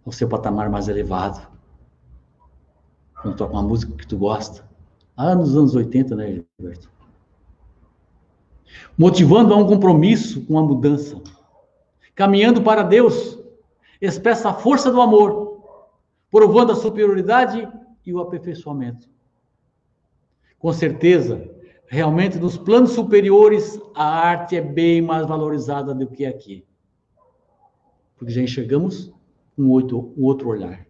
ao 0.04 0.12
seu 0.12 0.28
patamar 0.28 0.68
mais 0.68 0.88
elevado. 0.88 1.46
Quando 3.22 3.36
toca 3.36 3.52
uma 3.52 3.62
música 3.62 3.92
que 3.96 4.06
tu 4.06 4.18
gosta. 4.18 4.68
Ah, 5.16 5.34
nos 5.34 5.56
anos 5.56 5.74
80, 5.74 6.14
né, 6.14 6.44
Gilberto? 6.58 6.90
Motivando 8.98 9.54
a 9.54 9.56
um 9.56 9.66
compromisso 9.66 10.44
com 10.44 10.58
a 10.58 10.62
mudança 10.62 11.22
caminhando 12.16 12.62
para 12.62 12.82
Deus, 12.82 13.38
expressa 14.00 14.48
a 14.48 14.54
força 14.54 14.90
do 14.90 15.00
amor, 15.00 15.60
provando 16.30 16.72
a 16.72 16.76
superioridade 16.76 17.68
e 18.04 18.12
o 18.12 18.18
aperfeiçoamento. 18.18 19.08
Com 20.58 20.72
certeza, 20.72 21.50
realmente 21.86 22.38
nos 22.38 22.56
planos 22.56 22.90
superiores 22.90 23.80
a 23.94 24.04
arte 24.04 24.56
é 24.56 24.60
bem 24.60 25.00
mais 25.02 25.26
valorizada 25.26 25.94
do 25.94 26.06
que 26.06 26.24
aqui. 26.24 26.66
Porque 28.16 28.32
já 28.32 28.40
enxergamos 28.42 29.12
um 29.56 29.70
outro, 29.70 30.12
um 30.16 30.24
outro 30.24 30.48
olhar. 30.48 30.86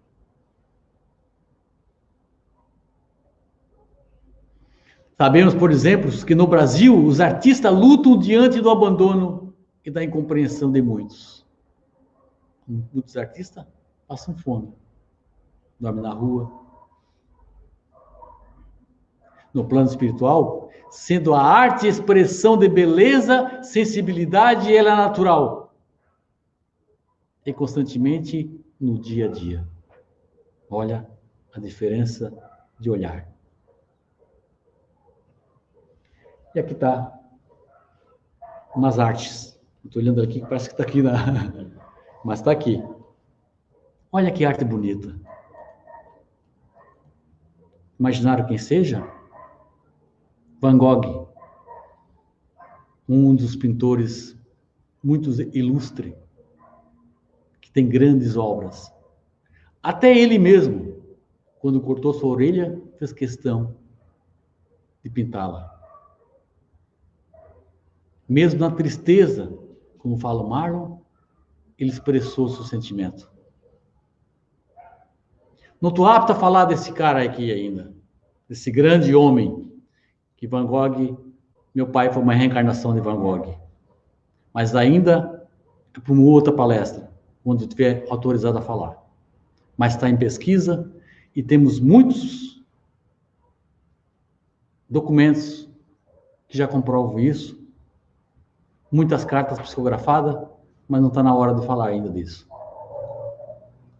Sabemos, 5.19 5.55
por 5.55 5.71
exemplo, 5.71 6.11
que 6.27 6.35
no 6.35 6.47
Brasil 6.47 6.95
os 7.05 7.21
artistas 7.21 7.73
lutam 7.73 8.19
diante 8.19 8.61
do 8.61 8.69
abandono 8.69 9.55
e 9.83 9.91
da 9.91 10.05
incompreensão 10.05 10.71
de 10.71 10.83
muitos. 10.83 11.47
Muitos 12.69 13.17
artistas 13.17 13.65
passam 14.07 14.37
fome, 14.37 14.73
dormem 15.81 16.03
na 16.03 16.13
rua. 16.13 16.66
No 19.57 19.65
plano 19.65 19.89
espiritual, 19.89 20.69
sendo 20.91 21.33
a 21.33 21.43
arte 21.43 21.89
expressão 21.89 22.59
de 22.59 22.69
beleza, 22.69 23.63
sensibilidade, 23.63 24.77
ela 24.77 24.91
é 24.91 24.97
natural. 24.97 25.75
E 27.47 27.55
constantemente 27.55 28.55
no 28.79 28.99
dia 28.99 29.25
a 29.25 29.33
dia. 29.33 29.67
Olha 30.69 31.09
a 31.55 31.59
diferença 31.59 32.31
de 32.79 32.91
olhar. 32.91 33.27
E 36.55 36.61
aqui 36.61 36.75
está 36.75 37.19
umas 38.75 38.99
artes. 38.99 39.59
Estou 39.83 40.03
olhando 40.03 40.21
aqui, 40.21 40.43
parece 40.43 40.69
que 40.69 40.75
está 40.75 40.85
aqui, 40.85 41.01
na... 41.01 41.15
mas 42.23 42.41
está 42.41 42.51
aqui. 42.51 42.85
Olha 44.13 44.31
que 44.31 44.45
arte 44.45 44.67
bonita. 44.67 45.19
Imaginaram 47.99 48.45
quem 48.45 48.59
seja? 48.59 49.16
Van 50.61 50.77
Gogh, 50.79 51.29
um 53.09 53.35
dos 53.35 53.55
pintores 53.55 54.37
muito 55.03 55.31
ilustre, 55.57 56.17
que 57.61 57.71
tem 57.71 57.89
grandes 57.89 58.37
obras. 58.37 58.93
Até 59.83 60.17
ele 60.17 60.39
mesmo, 60.39 61.03
quando 61.61 61.81
cortou 61.81 62.13
sua 62.13 62.31
orelha, 62.31 62.83
fez 62.99 63.13
questão 63.13 63.77
de 65.05 65.11
pintá-la 65.11 65.77
mesmo 68.29 68.61
na 68.61 68.71
tristeza, 68.71 69.57
como 69.99 70.19
fala 70.19 70.43
o 70.43 70.49
Marlon, 70.49 70.99
ele 71.79 71.91
expressou 71.91 72.49
seu 72.49 72.65
sentimento. 72.65 73.31
Não 75.81 75.91
estou 75.91 76.07
apto 76.07 76.33
a 76.33 76.37
falar 76.37 76.65
desse 76.65 76.93
cara 76.93 77.23
aqui 77.23 77.53
ainda, 77.53 77.95
desse 78.49 78.71
grande 78.71 79.15
homem, 79.15 79.73
que 80.37 80.47
Van 80.47 80.67
Gogh, 80.67 81.19
meu 81.75 81.87
pai 81.87 82.13
foi 82.13 82.23
uma 82.23 82.35
reencarnação 82.35 82.95
de 82.95 83.01
Van 83.01 83.17
Gogh. 83.17 83.55
Mas 84.53 84.75
ainda 84.75 85.47
é 85.97 86.01
para 86.01 86.13
uma 86.13 86.23
outra 86.23 86.53
palestra, 86.53 87.11
quando 87.43 87.63
estiver 87.63 88.05
autorizado 88.11 88.59
a 88.59 88.63
falar. 88.63 89.03
Mas 89.77 89.95
está 89.95 90.09
em 90.09 90.17
pesquisa 90.17 90.91
e 91.35 91.43
temos 91.43 91.81
muitos 91.81 92.65
documentos 94.89 95.69
que 96.49 96.57
já 96.57 96.69
comprovam 96.69 97.19
isso 97.19 97.67
muitas 98.91 99.25
cartas 99.25 99.59
psicografadas, 99.59 100.37
mas 100.89 101.01
não 101.01 101.09
está 101.09 101.23
na 101.23 101.35
hora 101.35 101.55
de 101.55 101.67
falar 101.67 101.89
ainda 101.89 102.09
disso. 102.09 102.47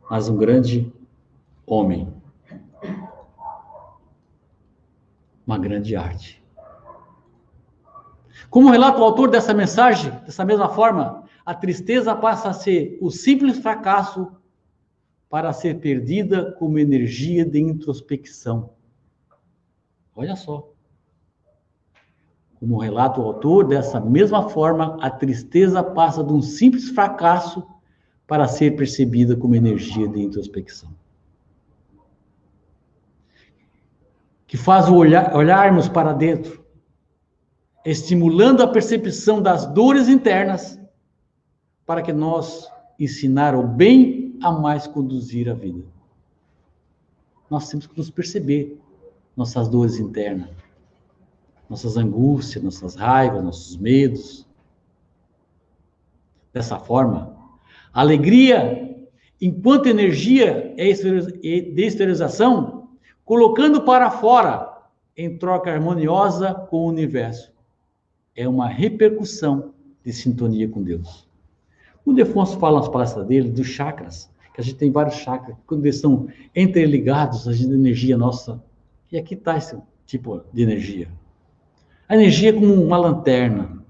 Mas 0.09 0.29
um 0.29 0.37
grande 0.37 0.93
homem. 1.67 2.13
Uma 5.47 5.59
grande 5.59 5.95
arte. 5.95 6.43
Como 8.51 8.71
relata 8.71 9.01
o 9.01 9.05
autor 9.05 9.31
dessa 9.31 9.55
mensagem, 9.55 10.11
dessa 10.25 10.45
mesma 10.45 10.69
forma, 10.69 11.25
a 11.45 11.55
tristeza 11.55 12.15
passa 12.15 12.49
a 12.49 12.53
ser 12.53 12.99
o 13.01 13.11
simples 13.11 13.59
fracasso 13.59 14.33
para 15.29 15.53
ser 15.53 15.81
perdida 15.81 16.53
como 16.59 16.79
energia 16.79 17.45
de 17.45 17.61
introspecção. 17.61 18.71
Olha 20.15 20.35
só. 20.35 20.73
Como 22.59 22.79
relata 22.79 23.21
o 23.21 23.25
autor, 23.25 23.67
dessa 23.67 24.01
mesma 24.01 24.49
forma, 24.49 24.97
a 25.01 25.11
tristeza 25.11 25.83
passa 25.83 26.25
de 26.25 26.33
um 26.33 26.41
simples 26.41 26.89
fracasso 26.89 27.67
para 28.27 28.49
ser 28.49 28.77
percebida 28.77 29.37
como 29.37 29.55
energia 29.55 30.09
de 30.09 30.21
introspecção. 30.21 30.91
Que 34.47 34.57
faz 34.57 34.89
olhar, 34.89 35.35
olharmos 35.35 35.89
para 35.89 36.13
dentro, 36.13 36.65
estimulando 37.85 38.63
a 38.63 38.69
percepção 38.69 39.43
das 39.43 39.67
dores 39.67 40.09
internas, 40.09 40.79
para 41.85 42.03
que 42.03 42.13
nós 42.13 42.69
ensinar 42.99 43.55
o 43.55 43.67
bem 43.67 44.39
a 44.43 44.51
mais 44.53 44.87
conduzir 44.87 45.49
a 45.49 45.55
vida. 45.55 45.85
Nós 47.51 47.69
temos 47.69 47.87
que 47.87 47.97
nos 47.97 48.11
perceber 48.11 48.79
nossas 49.37 49.69
dores 49.69 49.99
internas 49.99 50.51
nossas 51.69 51.97
angústias, 51.97 52.63
nossas 52.63 52.95
raivas, 52.95 53.43
nossos 53.43 53.77
medos. 53.77 54.47
Dessa 56.53 56.79
forma, 56.79 57.37
a 57.93 58.01
alegria, 58.01 58.97
enquanto 59.41 59.89
energia 59.89 60.75
é 60.79 60.91
de 60.91 61.83
exteriorização, 61.83 62.76
colocando 63.27 63.83
para 63.83 64.09
fora, 64.09 64.73
em 65.17 65.37
troca 65.37 65.73
harmoniosa 65.73 66.55
com 66.55 66.85
o 66.85 66.87
universo, 66.87 67.53
é 68.37 68.49
uma 68.49 68.69
repercussão 68.69 69.75
de 70.05 70.13
sintonia 70.13 70.69
com 70.69 70.81
Deus. 70.81 71.27
O 72.05 72.13
Defonso 72.13 72.57
fala 72.59 72.79
nas 72.79 72.89
palestras 72.89 73.27
dele 73.27 73.51
dos 73.51 73.67
chakras, 73.67 74.31
que 74.55 74.61
a 74.61 74.65
gente 74.65 74.77
tem 74.77 74.93
vários 74.93 75.17
chakras, 75.17 75.57
quando 75.67 75.85
eles 75.85 75.97
estão 75.97 76.29
interligados, 76.55 77.49
a 77.49 77.53
gente 77.53 77.73
energia 77.73 78.17
nossa. 78.17 78.63
E 79.11 79.19
aqui 79.19 79.35
está 79.35 79.57
esse 79.57 79.77
tipo 80.07 80.43
de 80.53 80.63
energia. 80.63 81.09
A 82.09 82.15
energia 82.15 82.51
é 82.51 82.53
como 82.53 82.75
uma 82.75 82.97
lanterna. 82.97 83.85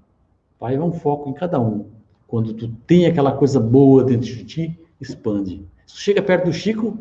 Vai 0.59 0.79
um 0.79 0.93
foco 0.93 1.29
em 1.29 1.35
cada 1.35 1.61
um. 1.61 1.91
Quando 2.27 2.55
tu 2.55 2.69
tem 2.87 3.05
aquela 3.05 3.33
coisa 3.33 3.61
boa 3.61 4.03
dentro 4.03 4.27
de 4.27 4.45
ti, 4.45 4.81
expande. 4.99 5.63
Se 5.87 5.99
chega 5.99 6.23
perto 6.23 6.47
do 6.47 6.53
Chico, 6.53 6.99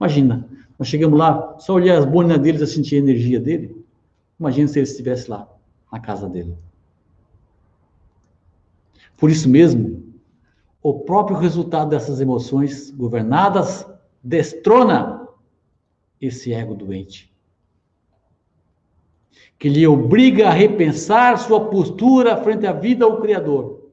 imagina. 0.00 0.48
Nós 0.78 0.88
chegamos 0.88 1.18
lá, 1.18 1.56
só 1.58 1.74
olhar 1.74 1.98
as 1.98 2.04
bonas 2.04 2.38
deles 2.38 2.60
e 2.60 2.66
sentir 2.66 2.96
a 2.96 2.98
energia 2.98 3.38
dele. 3.38 3.84
Imagina 4.38 4.68
se 4.68 4.78
ele 4.78 4.88
estivesse 4.88 5.30
lá, 5.30 5.48
na 5.92 6.00
casa 6.00 6.28
dele. 6.28 6.56
Por 9.16 9.30
isso 9.30 9.48
mesmo, 9.48 10.02
o 10.82 11.00
próprio 11.00 11.36
resultado 11.36 11.90
dessas 11.90 12.20
emoções 12.20 12.90
governadas 12.90 13.86
destrona 14.22 15.28
esse 16.20 16.52
ego 16.52 16.74
doente 16.74 17.34
que 19.64 19.68
lhe 19.70 19.86
obriga 19.86 20.48
a 20.48 20.52
repensar 20.52 21.38
sua 21.38 21.70
postura 21.70 22.36
frente 22.36 22.66
à 22.66 22.72
vida 22.74 23.06
ao 23.06 23.20
Criador. 23.20 23.90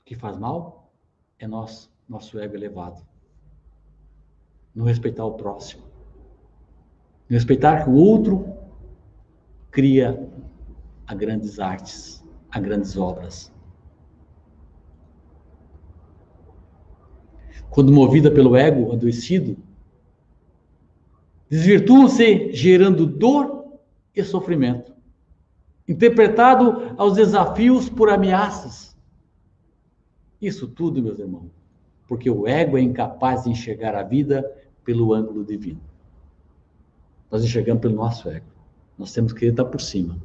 O 0.00 0.04
que 0.04 0.14
faz 0.14 0.38
mal 0.38 0.92
é 1.38 1.48
nosso, 1.48 1.90
nosso 2.08 2.38
ego 2.38 2.54
elevado. 2.54 3.04
Não 4.74 4.84
respeitar 4.84 5.24
o 5.24 5.32
próximo. 5.32 5.82
Não 7.28 7.36
respeitar 7.36 7.84
que 7.84 7.90
o 7.90 7.94
outro 7.94 8.56
cria 9.70 10.28
a 11.06 11.14
grandes 11.14 11.58
artes, 11.58 12.24
a 12.50 12.60
grandes 12.60 12.96
obras. 12.96 13.52
Quando 17.70 17.92
movida 17.92 18.30
pelo 18.30 18.56
ego 18.56 18.92
adoecido, 18.92 19.56
desvirtuam-se 21.48 22.52
gerando 22.52 23.06
dor 23.06 23.78
e 24.14 24.22
sofrimento, 24.24 24.92
interpretado 25.86 26.94
aos 26.96 27.14
desafios 27.14 27.88
por 27.88 28.08
ameaças. 28.08 28.96
Isso 30.40 30.66
tudo, 30.66 31.02
meus 31.02 31.18
irmãos, 31.18 31.50
porque 32.08 32.28
o 32.28 32.46
ego 32.46 32.76
é 32.76 32.80
incapaz 32.80 33.44
de 33.44 33.50
enxergar 33.50 33.94
a 33.94 34.02
vida 34.02 34.44
pelo 34.84 35.14
ângulo 35.14 35.44
divino. 35.44 35.80
Nós 37.30 37.44
enxergamos 37.44 37.80
pelo 37.80 37.94
nosso 37.94 38.28
ego. 38.28 38.46
Nós 38.98 39.12
temos 39.12 39.32
que 39.32 39.46
estar 39.46 39.64
por 39.64 39.80
cima. 39.80 40.18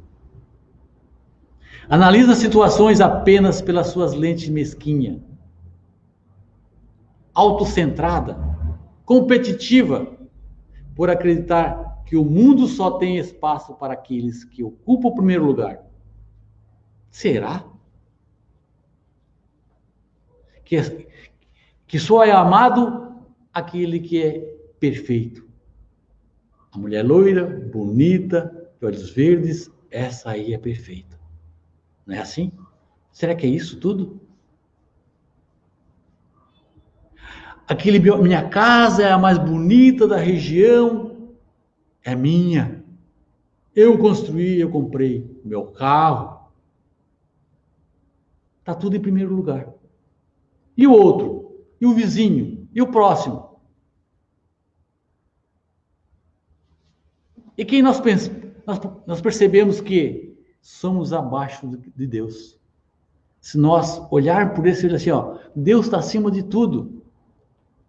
Analisa 1.88 2.34
situações 2.34 3.00
apenas 3.00 3.62
pelas 3.62 3.88
suas 3.88 4.12
lentes 4.12 4.48
mesquinha, 4.48 5.22
autocentrada, 7.32 8.36
competitiva, 9.04 10.16
por 10.96 11.10
acreditar 11.10 12.02
que 12.06 12.16
o 12.16 12.24
mundo 12.24 12.66
só 12.66 12.98
tem 12.98 13.18
espaço 13.18 13.74
para 13.74 13.92
aqueles 13.92 14.44
que 14.44 14.64
ocupam 14.64 15.08
o 15.08 15.14
primeiro 15.14 15.44
lugar. 15.44 15.84
Será? 17.10 17.64
Que, 20.64 21.08
que 21.86 21.98
só 21.98 22.24
é 22.24 22.32
amado 22.32 23.05
aquele 23.56 23.98
que 23.98 24.22
é 24.22 24.38
perfeito. 24.78 25.48
A 26.70 26.78
mulher 26.78 27.02
loira, 27.02 27.46
bonita, 27.72 28.70
de 28.78 28.86
olhos 28.86 29.08
verdes, 29.10 29.70
essa 29.90 30.30
aí 30.30 30.52
é 30.52 30.58
perfeita. 30.58 31.18
Não 32.04 32.14
é 32.14 32.18
assim? 32.18 32.52
Será 33.10 33.34
que 33.34 33.46
é 33.46 33.48
isso 33.48 33.80
tudo? 33.80 34.20
Aquele 37.66 37.98
minha 37.98 38.46
casa 38.48 39.02
é 39.02 39.10
a 39.10 39.18
mais 39.18 39.38
bonita 39.38 40.06
da 40.06 40.18
região, 40.18 41.34
é 42.04 42.14
minha. 42.14 42.84
Eu 43.74 43.98
construí, 43.98 44.60
eu 44.60 44.70
comprei 44.70 45.40
meu 45.42 45.66
carro. 45.68 46.50
Tá 48.62 48.74
tudo 48.74 48.96
em 48.96 49.00
primeiro 49.00 49.34
lugar. 49.34 49.72
E 50.76 50.86
o 50.86 50.92
outro? 50.92 51.66
E 51.80 51.86
o 51.86 51.94
vizinho? 51.94 52.68
E 52.74 52.82
o 52.82 52.90
próximo? 52.90 53.45
E 57.56 57.64
quem 57.64 57.82
nós, 57.82 58.00
pensamos, 58.00 58.42
nós, 59.06 59.20
percebemos 59.20 59.80
que 59.80 60.36
somos 60.60 61.12
abaixo 61.12 61.66
de 61.96 62.06
Deus. 62.06 62.58
Se 63.40 63.56
nós 63.56 64.02
olharmos 64.10 64.54
por 64.54 64.66
esse 64.66 64.86
assim, 64.88 65.10
ó, 65.10 65.38
Deus 65.54 65.86
está 65.86 65.98
acima 65.98 66.30
de 66.30 66.42
tudo. 66.42 67.02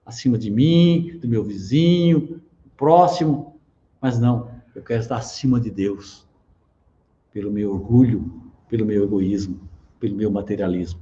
Acima 0.05 0.37
de 0.37 0.49
mim, 0.49 1.17
do 1.19 1.27
meu 1.27 1.43
vizinho, 1.43 2.41
próximo. 2.77 3.59
Mas 3.99 4.17
não, 4.17 4.49
eu 4.73 4.81
quero 4.81 5.01
estar 5.01 5.17
acima 5.17 5.59
de 5.59 5.69
Deus. 5.69 6.25
Pelo 7.33 7.51
meu 7.51 7.73
orgulho, 7.73 8.41
pelo 8.69 8.85
meu 8.85 9.03
egoísmo, 9.03 9.59
pelo 9.99 10.15
meu 10.15 10.31
materialismo. 10.31 11.01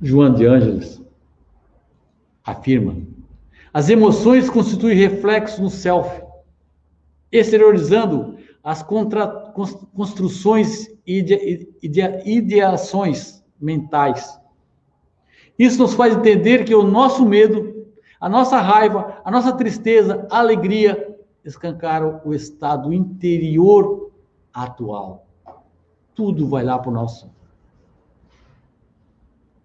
João 0.00 0.34
de 0.34 0.46
Ângeles 0.46 1.02
afirma: 2.44 2.96
as 3.74 3.88
emoções 3.88 4.48
constituem 4.48 4.96
reflexo 4.96 5.60
no 5.60 5.68
self, 5.68 6.22
exteriorizando 7.32 8.38
as 8.62 8.84
contra, 8.84 9.26
construções 9.92 10.86
e 11.04 11.18
ide, 11.18 11.68
ide, 11.82 12.00
ideações 12.24 13.44
mentais. 13.60 14.40
Isso 15.58 15.82
nos 15.82 15.92
faz 15.92 16.14
entender 16.14 16.64
que 16.64 16.74
o 16.74 16.84
nosso 16.84 17.26
medo, 17.26 17.88
a 18.20 18.28
nossa 18.28 18.60
raiva, 18.60 19.20
a 19.24 19.30
nossa 19.30 19.52
tristeza, 19.52 20.24
a 20.30 20.38
alegria 20.38 21.18
escancaram 21.44 22.20
o 22.24 22.32
estado 22.32 22.92
interior 22.92 24.12
atual. 24.52 25.26
Tudo 26.14 26.46
vai 26.46 26.62
lá 26.62 26.78
para 26.78 26.90
o 26.90 26.94
nosso 26.94 27.34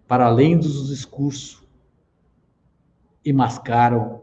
para 0.08 0.26
além 0.26 0.58
dos 0.58 0.88
discursos, 0.88 1.64
e 3.24 3.34
mascaram 3.34 4.22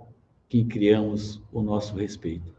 quem 0.49 0.67
criamos 0.67 1.43
o 1.53 1.61
nosso 1.61 1.95
respeito. 1.97 2.55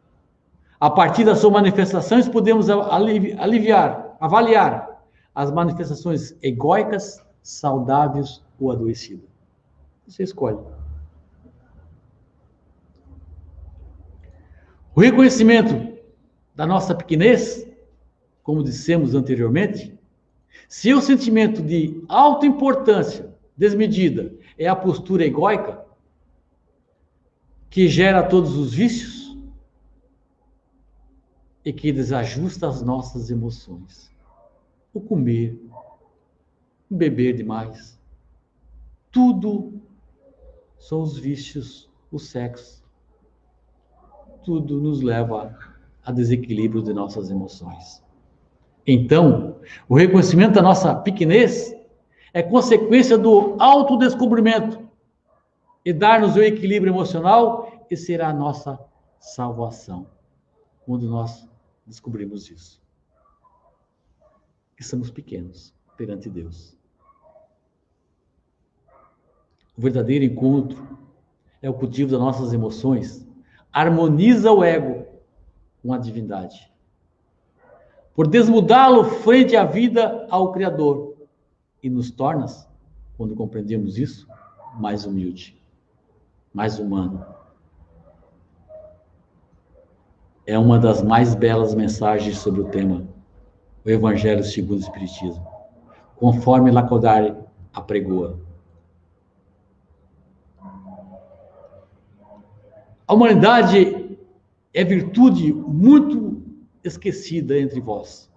A 0.79 0.89
partir 0.89 1.23
das 1.23 1.39
suas 1.39 1.53
manifestações, 1.53 2.27
podemos 2.27 2.69
aliviar, 2.69 4.15
avaliar 4.19 5.01
as 5.33 5.51
manifestações 5.51 6.35
egóicas, 6.41 7.23
saudáveis 7.41 8.43
ou 8.59 8.71
adoecidas. 8.71 9.29
Você 10.07 10.23
escolhe. 10.23 10.59
O 14.95 15.01
reconhecimento 15.01 15.97
da 16.55 16.65
nossa 16.65 16.95
pequenez, 16.95 17.67
como 18.43 18.63
dissemos 18.63 19.13
anteriormente, 19.13 19.97
se 20.67 20.93
o 20.93 21.01
sentimento 21.01 21.61
de 21.61 22.03
autoimportância 22.09 23.33
desmedida 23.55 24.33
é 24.57 24.67
a 24.67 24.75
postura 24.75 25.25
egóica, 25.25 25.85
que 27.69 27.87
gera 27.87 28.23
todos 28.23 28.55
os 28.55 28.73
vícios 28.73 29.37
e 31.63 31.73
que 31.73 31.91
desajusta 31.91 32.67
as 32.67 32.81
nossas 32.81 33.29
emoções. 33.29 34.09
O 34.93 35.01
comer, 35.01 35.61
o 36.89 36.95
beber 36.95 37.35
demais, 37.35 37.99
tudo 39.11 39.81
são 40.79 41.01
os 41.01 41.17
vícios, 41.17 41.89
o 42.11 42.17
sexo. 42.17 42.85
Tudo 44.43 44.79
nos 44.79 45.01
leva 45.01 45.57
a 46.05 46.11
desequilíbrio 46.11 46.81
de 46.81 46.93
nossas 46.93 47.29
emoções. 47.29 48.01
Então, 48.85 49.57
o 49.89 49.95
reconhecimento 49.95 50.53
da 50.53 50.61
nossa 50.61 50.95
pequenez 50.95 51.75
é 52.33 52.41
consequência 52.41 53.17
do 53.17 53.57
autodescobrimento 53.59 54.86
e 55.87 55.93
dar-nos 55.93 56.35
o 56.35 56.43
equilíbrio 56.43 56.91
emocional 56.91 57.85
e 57.89 57.95
será 57.95 58.27
a 58.27 58.33
nossa 58.33 58.77
salvação 59.21 60.05
quando 60.85 61.07
nós 61.07 61.47
descobrimos 61.85 62.51
isso. 62.51 62.81
Que 64.75 64.83
somos 64.83 65.09
pequenos 65.09 65.73
perante 65.95 66.29
Deus. 66.29 66.77
O 69.77 69.81
verdadeiro 69.81 70.25
encontro 70.25 70.85
é 71.61 71.69
o 71.69 71.73
cultivo 71.73 72.11
das 72.11 72.19
nossas 72.19 72.51
emoções, 72.51 73.25
harmoniza 73.71 74.51
o 74.51 74.65
ego 74.65 75.05
com 75.81 75.93
a 75.93 75.97
divindade 75.97 76.69
por 78.13 78.27
desmudá-lo 78.27 79.05
frente 79.05 79.55
à 79.55 79.63
vida 79.63 80.27
ao 80.29 80.51
Criador. 80.51 81.15
E 81.81 81.89
nos 81.89 82.11
torna, 82.11 82.45
quando 83.15 83.35
compreendemos 83.35 83.97
isso, 83.97 84.27
mais 84.77 85.05
humilde, 85.05 85.56
mais 86.53 86.79
humano. 86.79 87.25
É 90.45 90.57
uma 90.57 90.79
das 90.79 91.03
mais 91.03 91.35
belas 91.35 91.75
mensagens 91.75 92.37
sobre 92.37 92.61
o 92.61 92.69
tema, 92.69 93.07
o 93.85 93.89
Evangelho 93.89 94.43
segundo 94.43 94.77
o 94.77 94.83
Espiritismo, 94.83 95.45
conforme 96.15 96.71
Lakodari 96.71 97.35
apregoa. 97.73 98.39
A 103.07 103.13
humanidade 103.13 104.17
é 104.73 104.83
virtude 104.83 105.53
muito 105.53 106.41
esquecida 106.83 107.57
entre 107.57 107.79
vós. 107.79 108.29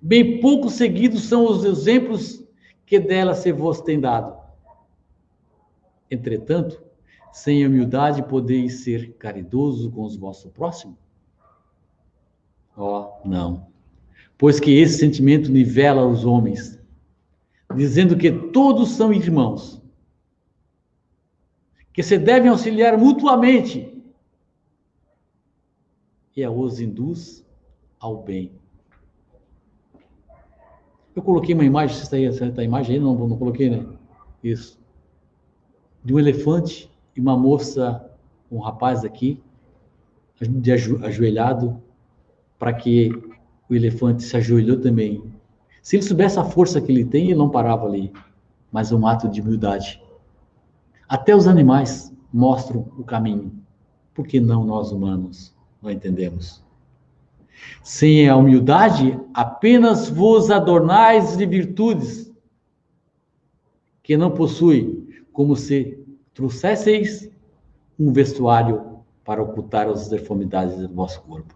Bem 0.00 0.40
pouco 0.40 0.70
seguidos 0.70 1.24
são 1.24 1.44
os 1.46 1.64
exemplos 1.64 2.42
que 2.86 2.98
dela 2.98 3.34
se 3.34 3.52
vos 3.52 3.80
tem 3.80 4.00
dado. 4.00 4.37
Entretanto, 6.10 6.82
sem 7.32 7.66
humildade 7.66 8.22
podeis 8.22 8.80
ser 8.80 9.12
caridoso 9.14 9.90
com 9.90 10.02
os 10.02 10.16
vossos 10.16 10.50
próximos? 10.52 10.96
Ó, 12.76 13.20
oh, 13.24 13.28
não. 13.28 13.66
Pois 14.36 14.60
que 14.60 14.70
esse 14.78 14.98
sentimento 14.98 15.50
nivela 15.50 16.06
os 16.06 16.24
homens, 16.24 16.78
dizendo 17.74 18.16
que 18.16 18.30
todos 18.30 18.90
são 18.90 19.12
irmãos, 19.12 19.82
que 21.92 22.02
se 22.02 22.16
devem 22.16 22.48
auxiliar 22.48 22.96
mutuamente 22.96 24.00
e 26.36 26.44
a 26.44 26.50
os 26.50 26.78
induz 26.78 27.44
ao 27.98 28.22
bem. 28.22 28.52
Eu 31.16 31.20
coloquei 31.20 31.52
uma 31.52 31.64
imagem, 31.64 32.00
essa 32.28 32.62
imagem 32.62 32.94
aí? 32.94 33.00
Não, 33.00 33.26
não 33.26 33.36
coloquei, 33.36 33.68
né? 33.68 33.84
Isso. 34.40 34.77
De 36.08 36.14
um 36.14 36.18
elefante 36.18 36.90
e 37.14 37.20
uma 37.20 37.36
moça, 37.36 38.10
um 38.50 38.60
rapaz 38.60 39.04
aqui, 39.04 39.38
de 40.40 40.72
ajoelhado, 40.72 41.82
para 42.58 42.72
que 42.72 43.10
o 43.68 43.74
elefante 43.74 44.22
se 44.22 44.34
ajoelhou 44.34 44.80
também. 44.80 45.22
Se 45.82 45.96
ele 45.96 46.02
soubesse 46.02 46.38
a 46.38 46.44
força 46.44 46.80
que 46.80 46.90
ele 46.90 47.04
tem, 47.04 47.26
ele 47.26 47.34
não 47.34 47.50
parava 47.50 47.84
ali. 47.84 48.10
Mas 48.72 48.90
é 48.90 48.94
um 48.94 49.06
ato 49.06 49.28
de 49.28 49.42
humildade. 49.42 50.02
Até 51.06 51.36
os 51.36 51.46
animais 51.46 52.10
mostram 52.32 52.90
o 52.96 53.04
caminho. 53.04 53.52
Por 54.14 54.26
que 54.26 54.40
não 54.40 54.64
nós 54.64 54.90
humanos? 54.90 55.54
não 55.82 55.90
entendemos. 55.90 56.64
Sem 57.82 58.30
a 58.30 58.34
humildade, 58.34 59.20
apenas 59.34 60.08
vos 60.08 60.50
adornais 60.50 61.36
de 61.36 61.44
virtudes 61.44 62.32
que 64.02 64.16
não 64.16 64.30
possui, 64.30 65.06
como 65.34 65.54
se 65.54 65.97
trouxesseis 66.38 67.28
um 67.98 68.12
vestuário 68.12 69.00
para 69.24 69.42
ocultar 69.42 69.88
as 69.88 70.08
deformidades 70.08 70.76
do 70.76 70.94
vosso 70.94 71.20
corpo. 71.22 71.52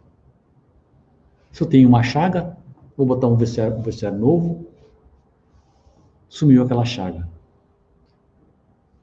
Se 1.53 1.62
eu 1.62 1.68
tenho 1.68 1.88
uma 1.88 2.03
chaga, 2.03 2.59
vou 2.97 3.07
botar 3.07 3.29
um 3.29 3.37
vestuário, 3.37 3.77
um 3.77 4.18
novo, 4.18 4.66
sumiu 6.29 6.64
aquela 6.64 6.85
chaga. 6.85 7.29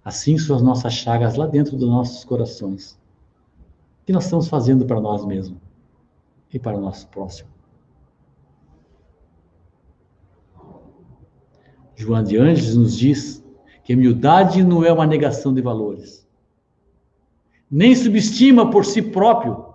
Assim 0.03 0.37
são 0.37 0.57
as 0.57 0.61
nossas 0.61 0.91
chagas 0.91 1.35
lá 1.35 1.47
dentro 1.47 1.77
dos 1.77 1.87
nossos 1.87 2.25
corações 2.25 2.99
que 4.05 4.11
nós 4.11 4.25
estamos 4.25 4.49
fazendo 4.49 4.85
para 4.85 4.99
nós 4.99 5.23
mesmos 5.23 5.61
e 6.53 6.59
para 6.59 6.75
o 6.75 6.81
nosso 6.81 7.07
próximo. 7.07 7.47
João 11.95 12.21
de 12.21 12.37
Anjos 12.37 12.75
nos 12.75 12.97
diz 12.97 13.38
que 13.89 13.95
humildade 13.95 14.63
não 14.63 14.83
é 14.85 14.93
uma 14.93 15.07
negação 15.07 15.51
de 15.51 15.63
valores, 15.63 16.23
nem 17.71 17.95
subestima 17.95 18.69
por 18.69 18.85
si 18.85 19.01
próprio. 19.01 19.73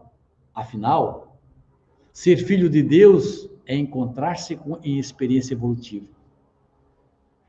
Afinal, 0.55 1.37
ser 2.12 2.37
filho 2.37 2.70
de 2.70 2.81
Deus 2.81 3.50
é 3.66 3.74
encontrar-se 3.74 4.57
em 4.85 5.00
experiência 5.00 5.55
evolutiva. 5.55 6.07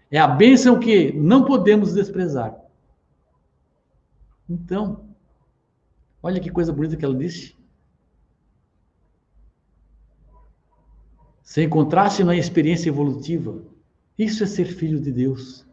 É 0.10 0.18
a 0.18 0.28
bênção 0.28 0.80
que 0.80 1.12
não 1.12 1.46
podemos 1.46 1.94
desprezar. 1.94 2.60
Então, 4.50 5.06
olha 6.24 6.40
que 6.40 6.50
coisa 6.50 6.74
bonita 6.74 6.98
que 6.98 7.06
ela 7.06 7.14
disse. 7.16 7.56
Se 11.44 11.64
encontrasse 11.64 12.24
na 12.24 12.36
experiência 12.36 12.90
evolutiva, 12.90 13.62
isso 14.18 14.44
é 14.44 14.48
ser 14.48 14.66
filho 14.66 15.00
de 15.00 15.12
Deus. 15.12 15.65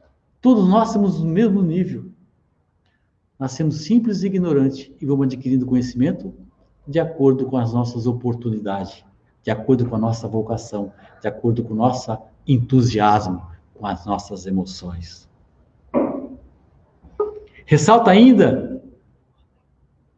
Todos 0.43 0.69
nós 0.69 0.93
temos 0.93 1.21
o 1.21 1.25
mesmo 1.25 1.63
nível. 1.63 2.11
Nascemos 3.39 3.83
simples 3.83 4.23
e 4.23 4.27
ignorantes 4.27 4.91
e 5.01 5.07
vamos 5.07 5.27
adquirindo 5.27 5.65
conhecimento 5.65 6.35
de 6.87 6.99
acordo 6.99 7.47
com 7.47 7.57
as 7.57 7.73
nossas 7.73 8.09
oportunidades, 8.09 9.05
de 9.41 9.53
acordo 9.53 9.89
com 9.89 9.95
a 9.95 9.99
nossa 9.99 10.27
vocação, 10.27 10.93
de 11.21 11.29
acordo 11.29 11.63
com 11.63 11.75
o 11.75 11.77
nosso 11.77 12.19
entusiasmo, 12.45 13.41
com 13.73 13.87
as 13.87 14.05
nossas 14.05 14.45
emoções. 14.45 15.29
Ressalta 17.65 18.11
ainda 18.11 18.83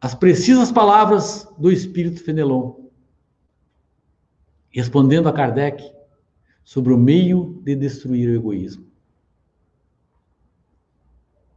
as 0.00 0.14
precisas 0.14 0.72
palavras 0.72 1.46
do 1.58 1.70
Espírito 1.70 2.24
Fenelon, 2.24 2.72
respondendo 4.70 5.28
a 5.28 5.32
Kardec 5.34 5.84
sobre 6.64 6.94
o 6.94 6.98
meio 6.98 7.60
de 7.62 7.76
destruir 7.76 8.30
o 8.30 8.34
egoísmo. 8.34 8.93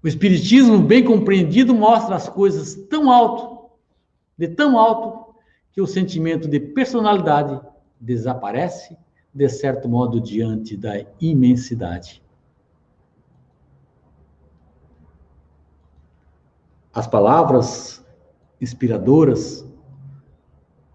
O 0.07 0.09
Espiritismo, 0.09 0.81
bem 0.81 1.03
compreendido, 1.03 1.75
mostra 1.75 2.15
as 2.15 2.29
coisas 2.29 2.75
tão 2.89 3.11
alto, 3.11 3.71
de 4.37 4.47
tão 4.47 4.79
alto, 4.79 5.35
que 5.73 5.81
o 5.81 5.85
sentimento 5.85 6.47
de 6.47 6.61
personalidade 6.61 7.59
desaparece, 7.99 8.97
de 9.33 9.49
certo 9.49 9.89
modo, 9.89 10.21
diante 10.21 10.77
da 10.77 10.93
imensidade. 11.19 12.23
As 16.93 17.05
palavras 17.05 18.01
inspiradoras, 18.61 19.69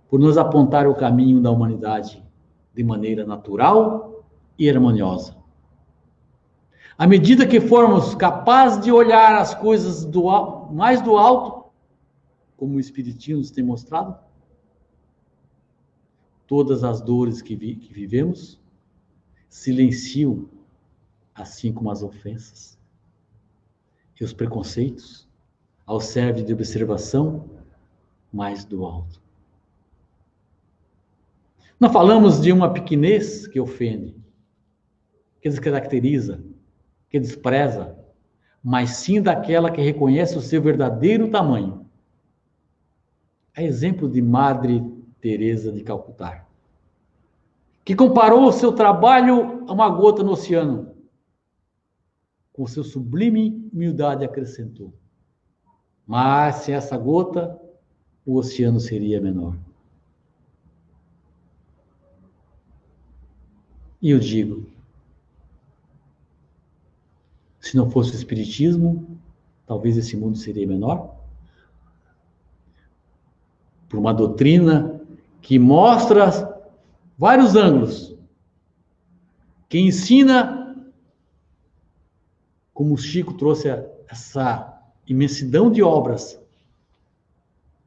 por 0.09 0.19
nos 0.19 0.39
apontar 0.39 0.89
o 0.89 0.95
caminho 0.95 1.39
da 1.39 1.51
humanidade 1.51 2.25
de 2.73 2.83
maneira 2.83 3.27
natural 3.27 4.25
e 4.59 4.71
harmoniosa. 4.71 5.42
À 7.03 7.07
medida 7.09 7.45
que 7.45 7.61
formos 7.61 8.15
capazes 8.15 8.85
de 8.85 8.93
olhar 8.93 9.35
as 9.35 9.57
coisas 9.57 10.05
do, 10.05 10.23
mais 10.71 11.03
do 11.03 11.17
alto, 11.17 11.69
como 12.57 12.77
o 12.77 12.81
Espiritismo 12.81 13.39
nos 13.39 13.51
tem 13.51 13.65
mostrado, 13.65 14.17
todas 16.47 16.85
as 16.85 17.01
dores 17.01 17.43
que, 17.43 17.57
vi, 17.57 17.75
que 17.75 17.93
vivemos 17.93 18.57
silenciam, 19.49 20.49
assim 21.35 21.73
como 21.73 21.91
as 21.91 22.05
ofensas 22.05 22.79
e 24.21 24.23
os 24.23 24.33
preconceitos, 24.33 25.29
ao 25.85 26.01
serve 26.01 26.45
de 26.45 26.53
observação 26.53 27.51
mais 28.33 28.65
do 28.65 28.85
alto. 28.85 29.21
Não 31.81 31.93
falamos 31.93 32.41
de 32.41 32.53
uma 32.53 32.73
pequenez 32.73 33.49
que 33.49 33.59
ofende, 33.59 34.15
que 35.41 35.49
descaracteriza, 35.49 36.41
que 37.13 37.21
despreza, 37.21 37.95
mas 38.65 38.93
sim 38.93 39.21
daquela 39.21 39.71
que 39.71 39.83
reconhece 39.83 40.39
o 40.39 40.41
seu 40.41 40.63
verdadeiro 40.63 41.31
tamanho. 41.31 41.85
É 43.55 43.63
exemplo 43.63 44.09
de 44.09 44.23
Madre 44.23 44.83
Teresa 45.21 45.71
de 45.71 45.83
Calcutá, 45.83 46.47
que 47.85 47.95
comparou 47.95 48.47
o 48.47 48.53
seu 48.53 48.73
trabalho 48.73 49.63
a 49.69 49.75
uma 49.75 49.91
gota 49.91 50.23
no 50.23 50.33
oceano. 50.33 50.95
Com 52.51 52.67
seu 52.67 52.83
sublime 52.83 53.69
humildade 53.71 54.25
acrescentou: 54.25 54.91
Mas 56.07 56.57
sem 56.57 56.75
essa 56.75 56.97
gota, 56.97 57.61
o 58.25 58.37
oceano 58.37 58.81
seria 58.81 59.21
menor. 59.21 59.55
E 64.01 64.11
eu 64.11 64.19
digo, 64.19 64.72
se 67.63 67.77
não 67.77 67.89
fosse 67.89 68.11
o 68.11 68.17
Espiritismo, 68.17 69.19
talvez 69.65 69.97
esse 69.97 70.17
mundo 70.17 70.37
seria 70.37 70.67
menor? 70.67 71.15
Por 73.89 74.01
uma 74.01 74.13
doutrina 74.13 75.01
que 75.41 75.61
mostra 75.61 76.61
vários 77.17 77.55
ângulos, 77.55 78.17
que 79.69 79.79
ensina, 79.79 80.77
como 82.75 82.95
o 82.95 82.99
Chico 82.99 83.35
trouxe 83.35 83.69
essa 84.09 84.83
imensidão 85.07 85.71
de 85.71 85.85
obras, 85.85 86.41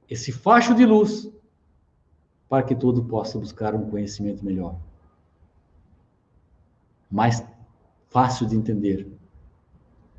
esse 0.09 0.31
facho 0.31 0.73
de 0.73 0.85
luz, 0.85 1.29
para 2.47 2.63
que 2.63 2.75
todo 2.75 3.03
possa 3.03 3.37
buscar 3.37 3.75
um 3.75 3.89
conhecimento 3.89 4.45
melhor. 4.45 4.79
Mais 7.11 7.45
fácil 8.09 8.47
de 8.47 8.55
entender 8.55 9.14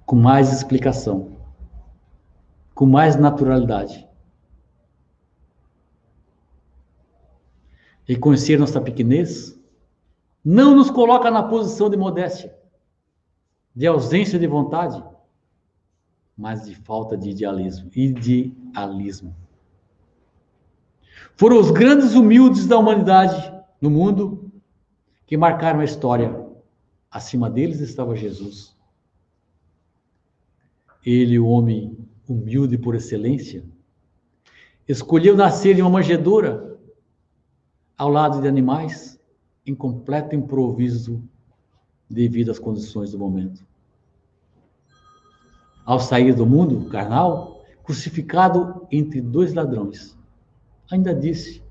com 0.07 0.15
mais 0.15 0.53
explicação, 0.53 1.37
com 2.73 2.87
mais 2.87 3.17
naturalidade. 3.17 4.07
Reconhecer 8.05 8.57
nossa 8.57 8.81
pequenez 8.81 9.61
não 10.45 10.77
nos 10.77 10.91
coloca 10.93 11.29
na 11.29 11.43
posição 11.43 11.91
de 11.91 11.97
modéstia, 11.97 12.57
de 13.75 13.85
ausência 13.85 14.39
de 14.39 14.47
vontade, 14.47 15.03
mas 16.39 16.65
de 16.65 16.75
falta 16.77 17.17
de 17.17 17.31
idealismo. 17.31 17.91
Idealismo. 17.93 19.35
Foram 21.35 21.59
os 21.59 21.73
grandes 21.73 22.15
humildes 22.15 22.67
da 22.67 22.79
humanidade 22.79 23.53
no 23.81 23.91
mundo 23.91 24.53
que 25.27 25.37
marcaram 25.37 25.81
a 25.81 25.85
história. 25.85 26.47
Acima 27.11 27.51
deles 27.51 27.81
estava 27.81 28.15
Jesus. 28.15 28.76
Ele, 31.07 31.39
o 31.39 31.47
homem 31.47 31.97
humilde 32.29 32.77
por 32.77 32.97
excelência, 32.97 33.65
escolheu 34.89 35.37
nascer 35.37 35.79
em 35.79 35.83
uma 35.83 35.91
manjedoura, 35.91 36.77
ao 37.97 38.11
lado 38.11 38.43
de 38.43 38.49
animais, 38.49 39.17
em 39.65 39.73
completo 39.73 40.35
improviso 40.35 41.23
devido 42.11 42.51
às 42.51 42.59
condições 42.59 43.13
do 43.13 43.19
momento. 43.19 43.65
Ao 45.85 46.01
sair 46.01 46.35
do 46.35 46.45
mundo 46.45 46.89
carnal, 46.91 47.65
crucificado 47.85 48.85
entre 48.91 49.21
dois 49.21 49.55
ladrões, 49.55 50.19
ainda 50.91 51.15
disse: 51.15 51.63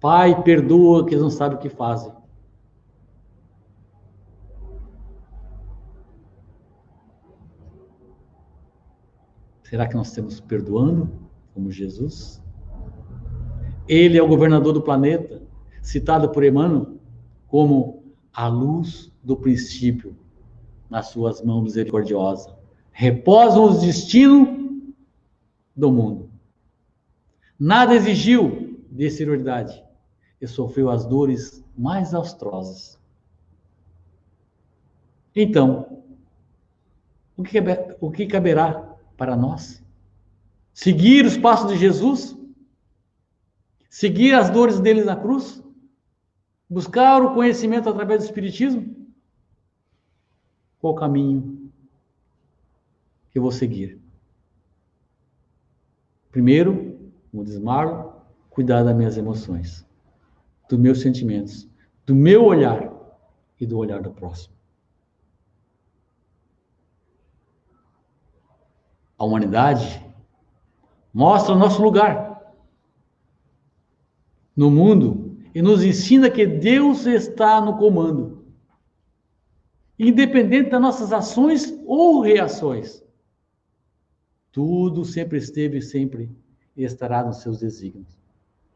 Pai, 0.00 0.42
perdoa 0.42 1.04
que 1.04 1.10
eles 1.10 1.22
não 1.22 1.30
sabem 1.30 1.58
o 1.58 1.60
que 1.60 1.68
fazem. 1.68 2.10
Será 9.68 9.86
que 9.86 9.94
nós 9.94 10.08
estamos 10.08 10.40
perdoando 10.40 11.10
como 11.52 11.70
Jesus? 11.70 12.42
Ele 13.86 14.16
é 14.16 14.22
o 14.22 14.26
governador 14.26 14.72
do 14.72 14.80
planeta, 14.80 15.42
citado 15.82 16.30
por 16.30 16.42
Emmanuel 16.42 16.96
como 17.46 18.02
a 18.32 18.48
luz 18.48 19.12
do 19.22 19.36
princípio 19.36 20.16
nas 20.88 21.08
suas 21.08 21.42
mãos 21.42 21.64
misericordiosas. 21.64 22.50
Reposam 22.90 23.64
os 23.64 23.82
destinos 23.82 24.48
do 25.76 25.92
mundo. 25.92 26.30
Nada 27.58 27.94
exigiu 27.94 28.82
de 28.90 29.04
exterioridade 29.04 29.84
e 30.40 30.46
sofreu 30.46 30.88
as 30.88 31.04
dores 31.04 31.62
mais 31.76 32.14
austrosas. 32.14 32.98
Então, 35.36 36.02
o 37.36 37.42
que, 38.10 38.26
caberá 38.26 38.87
para 39.18 39.36
nós. 39.36 39.84
Seguir 40.72 41.26
os 41.26 41.36
passos 41.36 41.72
de 41.72 41.76
Jesus, 41.76 42.38
seguir 43.90 44.32
as 44.32 44.48
dores 44.48 44.78
dele 44.78 45.02
na 45.02 45.16
cruz, 45.16 45.62
buscar 46.70 47.20
o 47.20 47.34
conhecimento 47.34 47.88
através 47.90 48.22
do 48.22 48.26
Espiritismo. 48.26 48.96
Qual 50.78 50.92
o 50.92 50.96
caminho 50.96 51.70
que 53.30 53.38
eu 53.38 53.42
vou 53.42 53.50
seguir? 53.50 54.00
Primeiro, 56.30 56.96
como 57.32 57.44
diz 57.44 57.58
Marlon, 57.58 58.12
cuidar 58.48 58.84
das 58.84 58.96
minhas 58.96 59.16
emoções, 59.16 59.84
dos 60.68 60.78
meus 60.78 61.00
sentimentos, 61.00 61.68
do 62.06 62.14
meu 62.14 62.44
olhar 62.44 62.92
e 63.60 63.66
do 63.66 63.76
olhar 63.76 64.00
do 64.00 64.12
próximo. 64.12 64.57
A 69.18 69.24
humanidade 69.24 70.04
mostra 71.12 71.54
o 71.54 71.58
nosso 71.58 71.82
lugar 71.82 72.54
no 74.54 74.70
mundo 74.70 75.36
e 75.54 75.60
nos 75.60 75.82
ensina 75.82 76.30
que 76.30 76.46
Deus 76.46 77.06
está 77.06 77.60
no 77.60 77.76
comando, 77.76 78.44
independente 79.98 80.70
das 80.70 80.80
nossas 80.80 81.12
ações 81.12 81.76
ou 81.84 82.20
reações. 82.20 83.02
Tudo 84.52 85.04
sempre 85.04 85.38
esteve 85.38 85.78
e 85.78 85.82
sempre 85.82 86.30
estará 86.76 87.24
nos 87.24 87.38
seus 87.38 87.58
desígnios. 87.58 88.16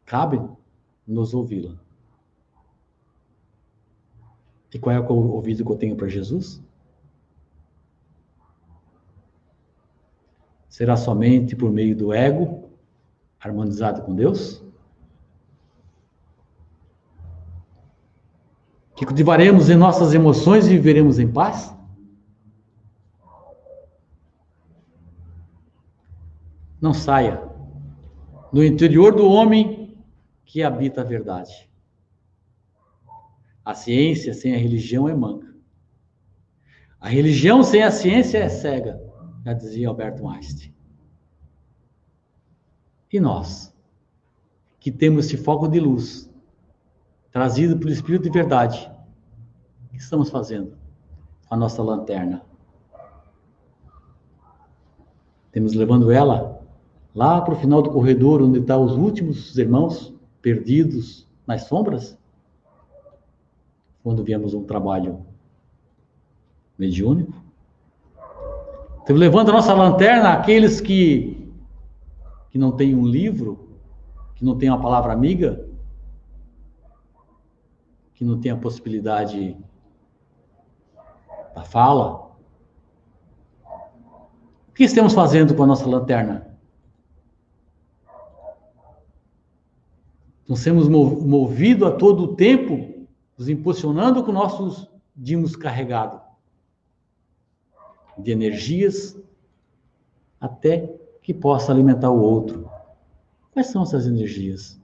Cabe 0.05 0.41
nos 1.07 1.33
ouvi-la. 1.33 1.77
E 4.73 4.79
qual 4.79 4.95
é 4.95 4.99
o 4.99 5.13
ouvido 5.13 5.63
que 5.63 5.71
eu 5.71 5.77
tenho 5.77 5.95
para 5.95 6.07
Jesus? 6.07 6.61
Será 10.73 10.97
somente 10.97 11.55
por 11.55 11.71
meio 11.71 11.95
do 11.95 12.11
ego 12.11 12.67
harmonizado 13.39 14.01
com 14.01 14.15
Deus? 14.15 14.59
Que 18.95 19.05
cultivaremos 19.05 19.69
em 19.69 19.75
nossas 19.75 20.15
emoções 20.15 20.65
e 20.65 20.69
viveremos 20.69 21.19
em 21.19 21.31
paz? 21.31 21.71
Não 26.81 26.91
saia 26.91 27.47
do 28.51 28.63
interior 28.63 29.13
do 29.13 29.27
homem 29.27 29.95
que 30.43 30.63
habita 30.63 31.01
a 31.01 31.03
verdade. 31.03 31.69
A 33.63 33.75
ciência 33.75 34.33
sem 34.33 34.55
a 34.55 34.57
religião 34.57 35.07
é 35.07 35.13
manca. 35.13 35.53
A 36.99 37.09
religião 37.09 37.61
sem 37.61 37.83
a 37.83 37.91
ciência 37.91 38.39
é 38.39 38.49
cega, 38.49 39.02
já 39.43 39.53
dizia 39.53 39.89
Alberto 39.89 40.27
Einstein. 40.27 40.73
E 43.11 43.19
nós, 43.19 43.73
que 44.79 44.91
temos 44.91 45.25
esse 45.25 45.37
foco 45.37 45.67
de 45.67 45.79
luz, 45.79 46.29
trazido 47.31 47.77
pelo 47.77 47.91
Espírito 47.91 48.23
de 48.23 48.29
verdade, 48.31 48.91
o 49.85 49.89
que 49.89 49.97
estamos 49.97 50.29
fazendo 50.29 50.77
com 51.47 51.55
a 51.55 51.57
nossa 51.57 51.83
lanterna? 51.83 52.43
Temos 55.51 55.73
levando 55.73 56.11
ela 56.11 56.61
lá 57.13 57.39
para 57.41 57.53
o 57.53 57.57
final 57.57 57.81
do 57.81 57.91
corredor, 57.91 58.41
onde 58.41 58.59
estão 58.59 58.79
tá 58.79 58.91
os 58.91 58.97
últimos 58.97 59.55
irmãos 59.57 60.13
perdidos 60.41 61.27
nas 61.45 61.63
sombras? 61.65 62.17
quando 64.03 64.23
viemos 64.23 64.53
um 64.53 64.63
trabalho 64.65 65.25
mediúnico. 66.77 67.33
Então, 69.03 69.17
levando 69.17 69.49
a 69.49 69.53
nossa 69.53 69.73
lanterna 69.73 70.31
aqueles 70.31 70.79
que, 70.79 71.53
que 72.49 72.57
não 72.57 72.71
têm 72.71 72.95
um 72.95 73.05
livro, 73.05 73.77
que 74.33 74.45
não 74.45 74.57
têm 74.57 74.69
uma 74.69 74.81
palavra 74.81 75.11
amiga, 75.11 75.67
que 78.13 78.23
não 78.23 78.39
têm 78.39 78.53
a 78.53 78.57
possibilidade 78.57 79.57
da 81.53 81.63
fala. 81.63 82.31
O 84.69 84.71
que 84.73 84.85
estamos 84.85 85.13
fazendo 85.13 85.53
com 85.53 85.63
a 85.63 85.67
nossa 85.67 85.87
lanterna? 85.87 86.55
Nós 90.47 90.63
temos 90.63 90.87
movido 90.87 91.85
a 91.85 91.91
todo 91.91 92.23
o 92.23 92.35
tempo 92.35 93.05
nos 93.37 93.49
impulsionando 93.49 94.23
com 94.23 94.31
nossos 94.31 94.89
dimos 95.13 95.57
carregados 95.57 96.22
de 98.17 98.31
energias 98.31 99.17
até 100.39 100.93
que 101.21 101.33
possa 101.33 101.71
alimentar 101.71 102.11
o 102.11 102.21
outro. 102.21 102.69
Quais 103.51 103.67
são 103.67 103.83
essas 103.83 104.05
energias? 104.05 104.79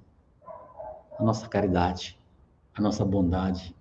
A 1.18 1.24
nossa 1.24 1.48
caridade, 1.48 2.18
a 2.74 2.82
nossa 2.82 3.04
bondade. 3.04 3.76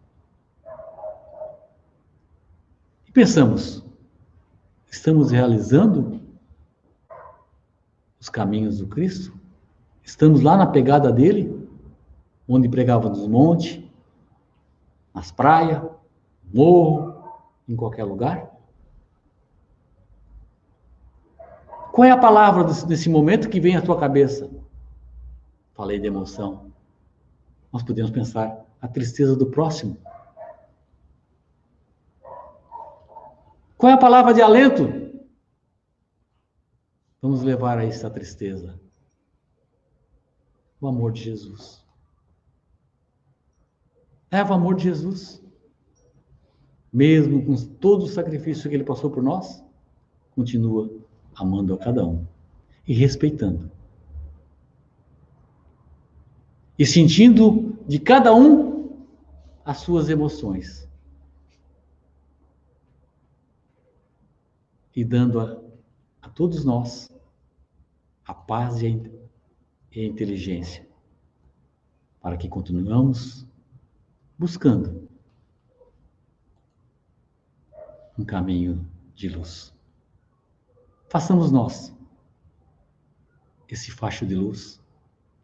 E 3.07 3.13
pensamos, 3.13 3.85
estamos 4.91 5.31
realizando 5.31 6.21
os 8.19 8.29
caminhos 8.29 8.79
do 8.79 8.87
Cristo? 8.87 9.39
Estamos 10.03 10.41
lá 10.41 10.57
na 10.57 10.67
pegada 10.67 11.13
dele, 11.13 11.69
onde 12.49 12.69
pregava 12.69 13.09
nos 13.09 13.27
montes, 13.29 13.83
nas 15.15 15.31
praias, 15.31 15.83
morro, 16.53 17.15
em 17.69 17.77
qualquer 17.77 18.05
lugar? 18.05 18.48
Qual 21.99 22.07
é 22.07 22.13
a 22.13 22.17
palavra 22.17 22.63
nesse 22.87 23.09
momento 23.09 23.49
que 23.49 23.59
vem 23.59 23.75
à 23.75 23.83
tua 23.83 23.99
cabeça? 23.99 24.49
Falei 25.75 25.99
de 25.99 26.07
emoção. 26.07 26.71
Nós 27.73 27.83
podemos 27.83 28.13
pensar 28.13 28.65
a 28.81 28.87
tristeza 28.87 29.35
do 29.35 29.49
próximo. 29.49 29.99
Qual 33.77 33.91
é 33.91 33.95
a 33.95 33.99
palavra 33.99 34.33
de 34.33 34.41
alento? 34.41 34.85
Vamos 37.21 37.43
levar 37.43 37.79
a 37.79 37.85
essa 37.85 38.09
tristeza. 38.09 38.79
O 40.81 40.87
amor 40.87 41.11
de 41.11 41.25
Jesus. 41.25 41.85
É 44.31 44.41
o 44.41 44.53
amor 44.53 44.77
de 44.77 44.85
Jesus. 44.85 45.43
Mesmo 46.93 47.45
com 47.45 47.57
todo 47.57 48.05
o 48.05 48.09
sacrifício 48.09 48.71
que 48.71 48.77
ele 48.77 48.85
passou 48.85 49.11
por 49.11 49.21
nós, 49.21 49.65
continua 50.31 50.98
amando 51.39 51.75
a 51.75 51.79
cada 51.79 52.05
um 52.05 52.27
e 52.87 52.93
respeitando. 52.93 53.71
E 56.79 56.87
sentindo 56.87 57.77
de 57.87 57.99
cada 57.99 58.35
um 58.35 59.05
as 59.65 59.79
suas 59.79 60.09
emoções. 60.09 60.89
E 64.95 65.05
dando 65.05 65.41
a, 65.41 65.61
a 66.23 66.29
todos 66.29 66.65
nós 66.65 67.09
a 68.25 68.35
paz 68.35 68.83
e 68.83 68.87
a, 68.87 69.99
inteligência 70.05 70.87
para 72.21 72.37
que 72.37 72.49
continuamos 72.49 73.47
buscando 74.39 75.09
um 78.19 78.25
caminho 78.25 78.87
de 79.15 79.29
luz. 79.29 79.78
Façamos 81.09 81.51
nós 81.51 81.97
esse 83.67 83.91
facho 83.91 84.27
de 84.27 84.35
luz 84.35 84.79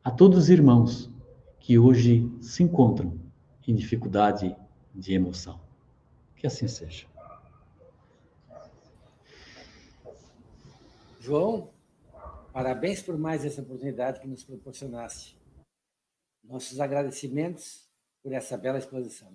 a 0.03 0.11
todos 0.11 0.39
os 0.39 0.51
irmãos 0.51 1.11
que 1.59 1.79
hoje 1.79 2.31
se 2.43 2.63
encontram 2.63 3.19
em 3.67 3.75
dificuldade 3.75 4.55
de 4.95 5.15
emoção. 5.15 5.59
Que 6.37 6.47
assim 6.47 6.69
seja. 6.69 7.07
João, 11.19 11.71
parabéns 12.53 13.03
por 13.03 13.17
mais 13.17 13.43
essa 13.43 13.63
oportunidade 13.63 14.21
que 14.21 14.29
nos 14.29 14.45
proporcionaste. 14.45 15.39
Nossos 16.43 16.79
agradecimentos 16.79 17.89
por 18.23 18.33
essa 18.33 18.59
bela 18.59 18.77
exposição. 18.77 19.35